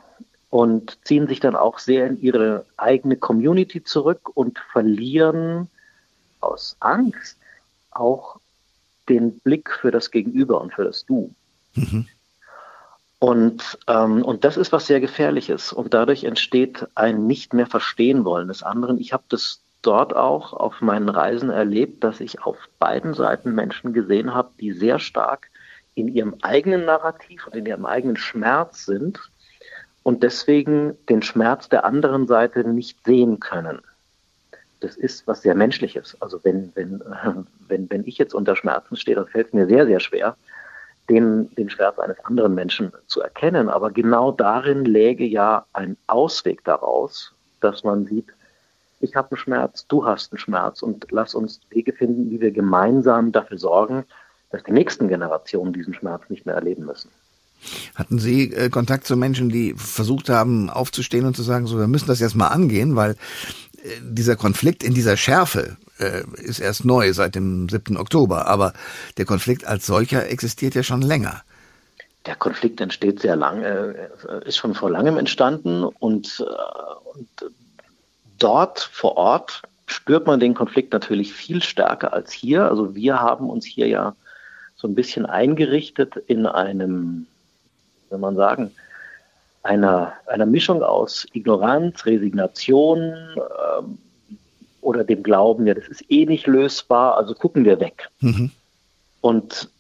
und 0.53 0.99
ziehen 1.07 1.29
sich 1.29 1.41
dann 1.41 1.57
auch 1.57 1.79
sehr 1.79 2.07
in 2.07 2.21
ihre 2.21 2.67
eigene 2.77 3.17
Community 3.17 3.83
zurück 3.83 4.37
und 4.37 4.59
verlieren 4.71 5.71
aus 6.41 6.77
Angst 6.79 7.39
auch 7.91 8.39
den 9.09 9.39
Blick 9.39 9.71
für 9.71 9.91
das 9.91 10.11
Gegenüber 10.11 10.61
und 10.61 10.75
für 10.75 10.85
das 10.85 11.07
Du. 11.07 11.35
Mhm. 11.73 12.07
Und, 13.19 13.79
ähm, 13.89 14.23
und 14.23 14.45
das 14.45 14.59
ist 14.59 14.73
was 14.73 14.87
sehr 14.87 15.01
Gefährliches. 15.01 15.73
Und 15.73 15.95
dadurch 15.95 16.25
entsteht 16.25 16.87
ein 16.97 17.27
nicht 17.27 17.55
mehr 17.55 17.67
verstehen 17.67 18.27
wollen 18.27 18.49
des 18.49 18.63
anderen. 18.63 18.99
Ich 18.99 19.15
habe 19.15 19.25
das 19.31 19.63
dort 19.81 20.15
auch 20.15 20.53
auf 20.53 20.83
meinen 20.83 21.09
Reisen 21.09 21.49
erlebt, 21.49 22.05
dass 22.05 22.21
ich 22.21 22.43
auf 22.43 22.59
beiden 22.79 23.15
Seiten 23.15 23.55
Menschen 23.55 23.95
gesehen 23.95 24.35
habe, 24.35 24.51
die 24.61 24.73
sehr 24.73 24.99
stark 24.99 25.49
in 25.95 26.09
ihrem 26.09 26.35
eigenen 26.43 26.85
Narrativ 26.85 27.47
und 27.47 27.57
in 27.57 27.65
ihrem 27.65 27.87
eigenen 27.87 28.19
Schmerz 28.19 28.85
sind 28.85 29.32
und 30.03 30.23
deswegen 30.23 30.97
den 31.09 31.23
Schmerz 31.23 31.69
der 31.69 31.85
anderen 31.85 32.27
Seite 32.27 32.65
nicht 32.69 33.05
sehen 33.05 33.41
können. 33.41 33.81
Das 34.81 34.97
ist 34.97 35.27
was 35.29 35.43
sehr 35.43 35.55
Menschliches. 35.55 36.17
Also 36.21 36.41
wenn, 36.43 36.73
wenn, 36.75 37.03
wenn, 37.69 37.89
wenn 37.91 38.07
ich 38.07 38.19
jetzt 38.19 38.35
unter 38.35 38.57
Schmerzen 38.57 38.97
stehe, 38.97 39.17
dann 39.17 39.27
fällt 39.27 39.49
es 39.49 39.53
mir 39.53 39.67
sehr, 39.67 39.87
sehr 39.87 40.01
schwer, 40.01 40.37
den, 41.09 41.55
den 41.55 41.71
Schmerz 41.71 41.99
eines 41.99 42.19
anderen 42.25 42.55
Menschen 42.55 42.93
zu 43.07 43.21
erkennen. 43.21 43.69
Aber 43.69 43.91
genau 43.91 44.33
darin 44.33 44.85
läge 44.85 45.25
ja 45.25 45.67
ein 45.73 45.97
Ausweg 46.07 46.65
daraus, 46.65 47.33
dass 47.61 47.85
man 47.85 48.07
sieht, 48.07 48.27
ich 49.01 49.17
habe 49.17 49.33
einen 49.33 49.39
Schmerz, 49.39 49.87
du 49.89 50.07
hast 50.07 50.33
einen 50.33 50.39
Schmerz 50.39 50.81
und 50.83 51.07
lass 51.11 51.35
uns 51.35 51.61
Wege 51.71 51.93
finden, 51.93 52.31
wie 52.31 52.41
wir 52.41 52.53
gemeinsam 52.53 53.33
dafür 53.33 53.59
sorgen, 53.59 54.05
dass 54.51 54.63
die 54.63 54.73
nächsten 54.73 55.09
Generationen 55.09 55.73
diesen 55.73 55.95
Schmerz 55.95 56.23
nicht 56.29 56.47
mehr 56.47 56.55
erleben 56.55 56.85
müssen. 56.85 57.11
Hatten 57.95 58.19
Sie 58.19 58.53
äh, 58.53 58.69
Kontakt 58.69 59.07
zu 59.07 59.17
Menschen, 59.17 59.49
die 59.49 59.75
versucht 59.77 60.29
haben, 60.29 60.71
aufzustehen 60.71 61.27
und 61.27 61.37
zu 61.37 61.43
sagen, 61.43 61.67
so, 61.67 61.79
wir 61.79 61.87
müssen 61.87 62.07
das 62.09 62.21
jetzt 62.21 62.35
mal 62.35 62.49
angehen, 62.49 62.97
weil 62.97 63.13
äh, 63.13 63.89
dieser 64.03 64.37
Konflikt 64.37 64.83
in 64.83 64.95
dieser 64.95 65.17
Schärfe 65.17 65.77
äh, 65.99 66.23
ist 66.43 66.59
erst 66.59 66.85
neu 66.85 67.13
seit 67.13 67.35
dem 67.35 67.69
7. 67.69 67.97
Oktober, 67.97 68.47
aber 68.47 68.73
der 69.17 69.25
Konflikt 69.25 69.67
als 69.67 69.87
solcher 69.87 70.29
existiert 70.29 70.75
ja 70.75 70.83
schon 70.83 71.03
länger. 71.03 71.43
Der 72.27 72.37
Konflikt 72.37 72.81
entsteht 72.81 73.21
sehr 73.21 73.37
lange, 73.37 74.09
äh, 74.29 74.49
ist 74.49 74.57
schon 74.57 74.75
vor 74.75 74.91
langem 74.91 75.19
entstanden 75.19 75.85
und, 75.85 76.41
äh, 76.41 77.17
und 77.17 77.53
dort 78.39 78.81
vor 78.81 79.17
Ort 79.17 79.63
spürt 79.87 80.27
man 80.27 80.41
den 80.41 80.55
Konflikt 80.55 80.93
natürlich 80.93 81.33
viel 81.33 81.63
stärker 81.63 82.13
als 82.13 82.33
hier. 82.33 82.69
Also 82.69 82.95
wir 82.95 83.21
haben 83.21 83.51
uns 83.51 83.65
hier 83.65 83.89
ja 83.89 84.15
so 84.77 84.89
ein 84.89 84.95
bisschen 84.95 85.27
eingerichtet 85.27 86.17
in 86.27 86.47
einem 86.47 87.27
soll 88.13 88.21
man 88.21 88.37
sagen, 88.37 88.71
einer, 89.63 90.13
einer 90.27 90.47
Mischung 90.47 90.83
aus 90.83 91.27
Ignoranz, 91.33 92.05
Resignation 92.05 93.01
ähm, 93.01 93.99
oder 94.83 95.03
dem 95.03 95.23
Glauben, 95.23 95.67
ja, 95.67 95.75
das 95.75 95.89
ist 95.89 96.05
eh 96.11 96.27
nicht 96.27 96.47
lösbar, 96.47 97.17
also 97.17 97.35
gucken 97.35 97.65
wir 97.65 97.81
weg. 97.81 98.11
Mhm. 98.21 98.51
Und 99.23 99.71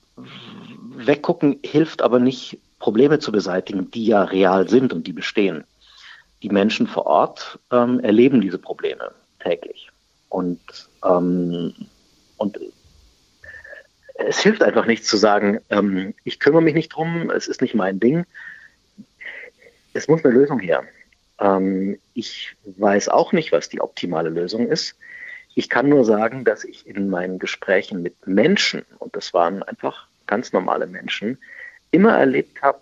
weggucken 0.97 1.59
hilft 1.62 2.01
aber 2.01 2.18
nicht, 2.18 2.59
Probleme 2.79 3.18
zu 3.21 3.31
beseitigen, 3.31 3.90
die 3.92 4.07
ja 4.07 4.25
real 4.25 4.68
sind 4.68 4.92
und 4.92 5.07
die 5.07 5.12
bestehen. 5.12 5.62
Die 6.42 6.49
Menschen 6.49 6.88
vor 6.88 7.07
Ort 7.07 7.61
ähm, 7.71 8.01
erleben 8.01 8.40
diese 8.40 8.59
Probleme 8.59 9.12
täglich. 9.38 9.88
Und, 10.31 10.59
ähm, 11.05 11.75
und 12.38 12.59
es 14.27 14.41
hilft 14.41 14.63
einfach 14.63 14.87
nicht 14.87 15.05
zu 15.05 15.17
sagen, 15.17 15.61
ähm, 15.71 16.15
ich 16.25 16.39
kümmere 16.39 16.63
mich 16.63 16.75
nicht 16.75 16.91
drum, 16.91 17.31
es 17.31 17.49
ist 17.49 17.61
nicht 17.61 17.75
mein 17.75 18.01
Ding. 18.01 18.25
Es 19.93 20.09
muss 20.09 20.25
eine 20.25 20.35
Lösung 20.35 20.59
her. 20.59 20.85
Ähm, 21.39 21.99
ich 22.15 22.57
weiß 22.65 23.09
auch 23.09 23.33
nicht, 23.33 23.53
was 23.53 23.69
die 23.69 23.81
optimale 23.81 24.31
Lösung 24.31 24.69
ist. 24.69 24.97
Ich 25.55 25.69
kann 25.69 25.89
nur 25.89 26.05
sagen, 26.05 26.45
dass 26.45 26.65
ich 26.65 26.87
in 26.87 27.11
meinen 27.11 27.39
Gesprächen 27.39 28.03
mit 28.03 28.27
Menschen, 28.27 28.85
und 28.99 29.15
das 29.15 29.35
waren 29.35 29.63
einfach 29.63 30.07
ganz 30.27 30.53
normale 30.53 30.87
Menschen, 30.87 31.39
immer 31.91 32.17
erlebt 32.17 32.63
habe, 32.63 32.81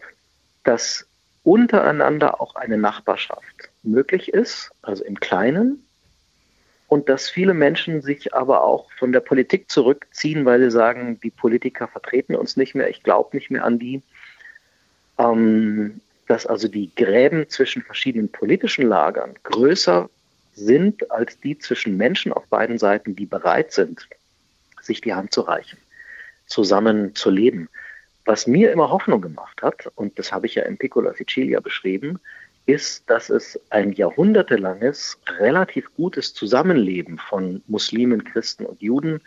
dass 0.62 1.06
untereinander 1.42 2.40
auch 2.40 2.54
eine 2.54 2.76
Nachbarschaft 2.76 3.70
möglich 3.82 4.32
ist, 4.32 4.70
also 4.82 5.02
im 5.04 5.18
Kleinen, 5.18 5.84
und 6.90 7.08
dass 7.08 7.30
viele 7.30 7.54
Menschen 7.54 8.02
sich 8.02 8.34
aber 8.34 8.64
auch 8.64 8.90
von 8.98 9.12
der 9.12 9.20
Politik 9.20 9.70
zurückziehen, 9.70 10.44
weil 10.44 10.60
sie 10.60 10.72
sagen, 10.72 11.20
die 11.20 11.30
Politiker 11.30 11.86
vertreten 11.86 12.34
uns 12.34 12.56
nicht 12.56 12.74
mehr, 12.74 12.90
ich 12.90 13.04
glaube 13.04 13.36
nicht 13.36 13.48
mehr 13.48 13.64
an 13.64 13.78
die. 13.78 14.02
Ähm, 15.16 16.00
dass 16.26 16.46
also 16.46 16.66
die 16.66 16.90
Gräben 16.96 17.48
zwischen 17.48 17.82
verschiedenen 17.82 18.28
politischen 18.28 18.88
Lagern 18.88 19.34
größer 19.44 20.10
sind 20.52 21.12
als 21.12 21.38
die 21.38 21.56
zwischen 21.58 21.96
Menschen 21.96 22.32
auf 22.32 22.46
beiden 22.48 22.76
Seiten, 22.76 23.14
die 23.14 23.26
bereit 23.26 23.72
sind, 23.72 24.08
sich 24.82 25.00
die 25.00 25.14
Hand 25.14 25.32
zu 25.32 25.42
reichen, 25.42 25.78
zusammen 26.46 27.14
zu 27.14 27.30
leben. 27.30 27.68
Was 28.24 28.48
mir 28.48 28.72
immer 28.72 28.90
Hoffnung 28.90 29.20
gemacht 29.20 29.62
hat, 29.62 29.86
und 29.94 30.18
das 30.18 30.32
habe 30.32 30.46
ich 30.46 30.56
ja 30.56 30.64
in 30.64 30.76
Piccola 30.76 31.14
Sicilia 31.14 31.60
beschrieben, 31.60 32.18
ist, 32.70 33.08
dass 33.08 33.30
es 33.30 33.58
ein 33.70 33.92
jahrhundertelanges, 33.92 35.18
relativ 35.38 35.94
gutes 35.96 36.34
Zusammenleben 36.34 37.18
von 37.18 37.62
Muslimen, 37.66 38.24
Christen 38.24 38.66
und 38.66 38.80
Juden 38.80 39.20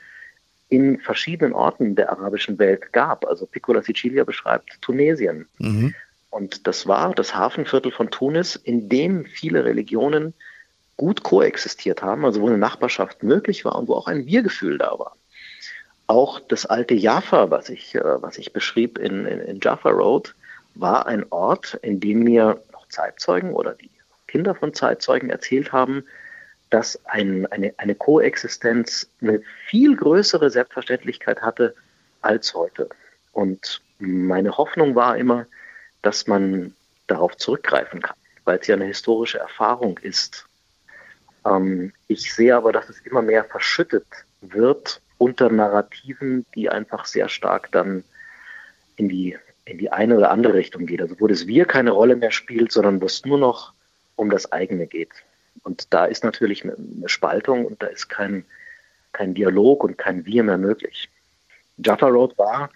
in 0.70 1.00
verschiedenen 1.00 1.54
Orten 1.54 1.96
der 1.96 2.12
arabischen 2.12 2.58
Welt 2.58 2.94
gab. 2.94 3.26
Also 3.26 3.46
Piccola 3.46 3.82
Sicilia 3.82 4.24
beschreibt 4.24 4.82
Tunesien. 4.82 5.48
Mhm. 5.60 5.94
Und 6.30 6.66
das 6.66 6.88
war 6.88 7.14
das 7.14 7.36
Hafenviertel 7.36 7.92
von 7.92 8.10
Tunis, 8.10 8.56
in 8.56 8.90
dem 8.90 9.26
viele 9.26 9.66
Religionen 9.66 10.34
gut 10.98 11.22
koexistiert 11.24 12.02
haben, 12.02 12.26
also 12.26 12.42
wo 12.42 12.48
eine 12.48 12.58
Nachbarschaft 12.58 13.24
möglich 13.24 13.66
war 13.66 13.76
und 13.76 13.88
wo 13.88 13.96
auch 13.96 14.08
ein 14.08 14.26
Wir-Gefühl 14.26 14.78
da 14.78 14.98
war. 14.98 15.16
Auch 16.08 16.40
das 16.40 16.66
alte 16.66 16.94
Jaffa, 16.94 17.52
was 17.52 17.70
ich, 17.70 17.96
äh, 17.96 18.22
was 18.22 18.38
ich 18.38 18.54
beschrieb 18.54 18.98
in, 18.98 19.26
in, 19.26 19.40
in 19.40 19.60
Jaffa 19.62 19.90
Road, 19.90 20.34
war 20.76 21.06
ein 21.06 21.26
Ort, 21.30 21.80
in 21.82 22.00
dem 22.00 22.24
mir 22.24 22.62
Zeitzeugen 22.94 23.54
oder 23.54 23.74
die 23.74 23.92
Kinder 24.28 24.56
von 24.56 24.74
Zeitzeugen 24.74 25.30
erzählt 25.30 25.72
haben, 25.72 26.06
dass 26.70 27.00
ein, 27.06 27.46
eine, 27.52 27.74
eine 27.78 27.96
Koexistenz 27.96 29.08
eine 29.22 29.42
viel 29.68 29.96
größere 29.96 30.50
Selbstverständlichkeit 30.50 31.42
hatte 31.42 31.76
als 32.22 32.54
heute. 32.54 32.90
Und 33.32 33.82
meine 34.00 34.58
Hoffnung 34.58 34.96
war 34.96 35.18
immer, 35.18 35.46
dass 36.02 36.28
man 36.28 36.74
darauf 37.08 37.38
zurückgreifen 37.38 38.02
kann. 38.02 38.16
weil 38.46 38.60
es 38.60 38.68
ja 38.68 38.76
eine 38.76 38.86
historische 38.86 39.40
Erfahrung 39.40 39.98
ist. 40.00 40.46
Ähm, 41.46 41.94
ich 42.08 42.34
sehe 42.34 42.56
aber, 42.56 42.72
dass 42.72 42.90
es 42.90 43.00
immer 43.02 43.22
mehr 43.22 43.44
verschüttet 43.44 44.06
wird 44.42 45.02
unter 45.18 45.50
Narrativen, 45.50 46.46
die 46.56 46.70
einfach 46.70 47.06
sehr 47.06 47.30
stark 47.30 47.72
dann 47.72 48.04
in 48.98 49.10
die, 49.10 49.38
in 49.66 49.78
die 49.78 49.92
eine 49.92 50.18
oder 50.18 50.32
andere 50.32 50.54
Richtung 50.56 50.86
geht. 50.86 51.02
Also 51.02 51.20
wo 51.20 51.28
das 51.28 51.48
Wir 51.48 51.66
keine 51.66 51.92
Rolle 51.92 52.16
mehr 52.16 52.32
spielt, 52.32 52.72
sondern 52.72 53.02
wo 53.02 53.06
es 53.06 53.24
nur 53.26 53.38
noch 53.38 53.74
um 54.16 54.30
das 54.30 54.52
eigene 54.52 54.88
geht. 54.88 55.12
Und 55.64 55.94
da 55.94 56.06
ist 56.06 56.24
natürlich 56.24 56.64
eine, 56.64 56.76
Spaltung 57.08 57.66
und 57.66 57.82
da 57.82 57.88
ist 57.88 58.10
kein, 58.10 58.46
kein 59.12 59.34
Dialog 59.34 59.84
und 59.84 59.98
kein 59.98 60.26
Wir 60.26 60.44
mehr 60.44 60.58
möglich. 60.58 61.10
Jaffa 61.78 62.08
Road 62.08 62.38
war 62.38 62.70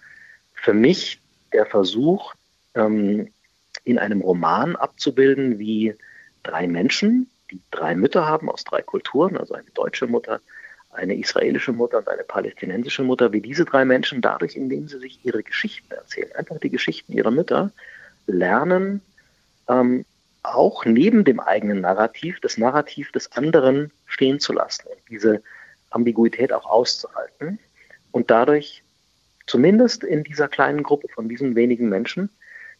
für 0.54 0.72
mich 0.72 1.20
der 1.52 1.66
Versuch, 1.66 2.34
ähm, 2.74 3.30
in 3.84 3.98
einem 3.98 4.20
Roman 4.20 4.76
abzubilden, 4.76 5.58
wie 5.58 5.94
drei 6.42 6.66
Menschen, 6.66 7.30
die 7.50 7.60
drei 7.70 7.94
Mütter 7.94 8.26
haben 8.26 8.50
aus 8.50 8.64
drei 8.64 8.82
Kulturen, 8.82 9.36
also 9.36 9.54
eine 9.54 9.70
deutsche 9.74 10.06
Mutter, 10.06 10.40
eine 10.90 11.16
israelische 11.16 11.72
Mutter 11.72 11.98
und 11.98 12.08
eine 12.08 12.24
palästinensische 12.24 13.02
Mutter, 13.02 13.32
wie 13.32 13.40
diese 13.40 13.64
drei 13.64 13.84
Menschen 13.84 14.20
dadurch, 14.20 14.56
indem 14.56 14.88
sie 14.88 14.98
sich 14.98 15.24
ihre 15.24 15.42
Geschichten 15.42 15.92
erzählen, 15.92 16.34
einfach 16.34 16.58
die 16.58 16.70
Geschichten 16.70 17.12
ihrer 17.12 17.30
Mütter, 17.30 17.70
lernen, 18.26 19.00
ähm, 19.68 20.04
auch 20.42 20.84
neben 20.84 21.24
dem 21.24 21.40
eigenen 21.40 21.80
Narrativ, 21.80 22.40
das 22.40 22.58
Narrativ 22.58 23.12
des 23.12 23.32
anderen 23.32 23.90
stehen 24.06 24.40
zu 24.40 24.52
lassen 24.52 24.88
und 24.88 24.98
diese 25.10 25.42
Ambiguität 25.90 26.52
auch 26.52 26.66
auszuhalten 26.66 27.58
und 28.12 28.30
dadurch 28.30 28.82
zumindest 29.46 30.04
in 30.04 30.24
dieser 30.24 30.48
kleinen 30.48 30.82
Gruppe 30.82 31.08
von 31.08 31.28
diesen 31.28 31.54
wenigen 31.54 31.88
Menschen, 31.88 32.30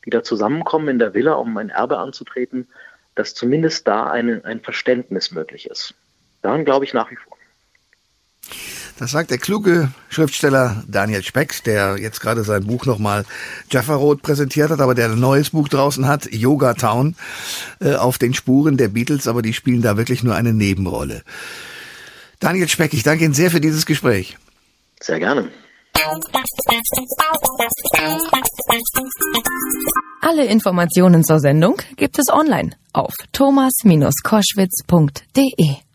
die 0.04 0.10
da 0.10 0.22
zusammenkommen 0.22 0.88
in 0.88 0.98
der 0.98 1.14
Villa, 1.14 1.34
um 1.34 1.56
ein 1.56 1.70
Erbe 1.70 1.98
anzutreten, 1.98 2.68
dass 3.14 3.34
zumindest 3.34 3.88
da 3.88 4.10
eine, 4.10 4.44
ein 4.44 4.60
Verständnis 4.60 5.32
möglich 5.32 5.68
ist. 5.68 5.94
Daran 6.42 6.64
glaube 6.64 6.84
ich 6.84 6.94
nach 6.94 7.10
wie 7.10 7.16
vor. 7.16 7.37
Das 8.98 9.12
sagt 9.12 9.30
der 9.30 9.38
kluge 9.38 9.92
Schriftsteller 10.08 10.82
Daniel 10.88 11.22
Speck, 11.22 11.62
der 11.64 11.98
jetzt 11.98 12.20
gerade 12.20 12.42
sein 12.42 12.66
Buch 12.66 12.84
nochmal 12.84 13.24
Jaffa 13.70 13.96
präsentiert 14.20 14.70
hat, 14.70 14.80
aber 14.80 14.96
der 14.96 15.10
ein 15.10 15.20
neues 15.20 15.50
Buch 15.50 15.68
draußen 15.68 16.08
hat, 16.08 16.32
Yoga 16.32 16.74
Town, 16.74 17.14
äh, 17.80 17.94
auf 17.94 18.18
den 18.18 18.34
Spuren 18.34 18.76
der 18.76 18.88
Beatles, 18.88 19.28
aber 19.28 19.42
die 19.42 19.52
spielen 19.52 19.82
da 19.82 19.96
wirklich 19.96 20.24
nur 20.24 20.34
eine 20.34 20.52
Nebenrolle. 20.52 21.22
Daniel 22.40 22.68
Speck, 22.68 22.92
ich 22.92 23.04
danke 23.04 23.24
Ihnen 23.24 23.34
sehr 23.34 23.52
für 23.52 23.60
dieses 23.60 23.86
Gespräch. 23.86 24.36
Sehr 25.00 25.20
gerne. 25.20 25.48
Alle 30.20 30.44
Informationen 30.46 31.22
zur 31.24 31.38
Sendung 31.38 31.80
gibt 31.96 32.18
es 32.18 32.28
online 32.28 32.72
auf 32.92 33.14
thomas-koschwitz.de. 33.32 35.87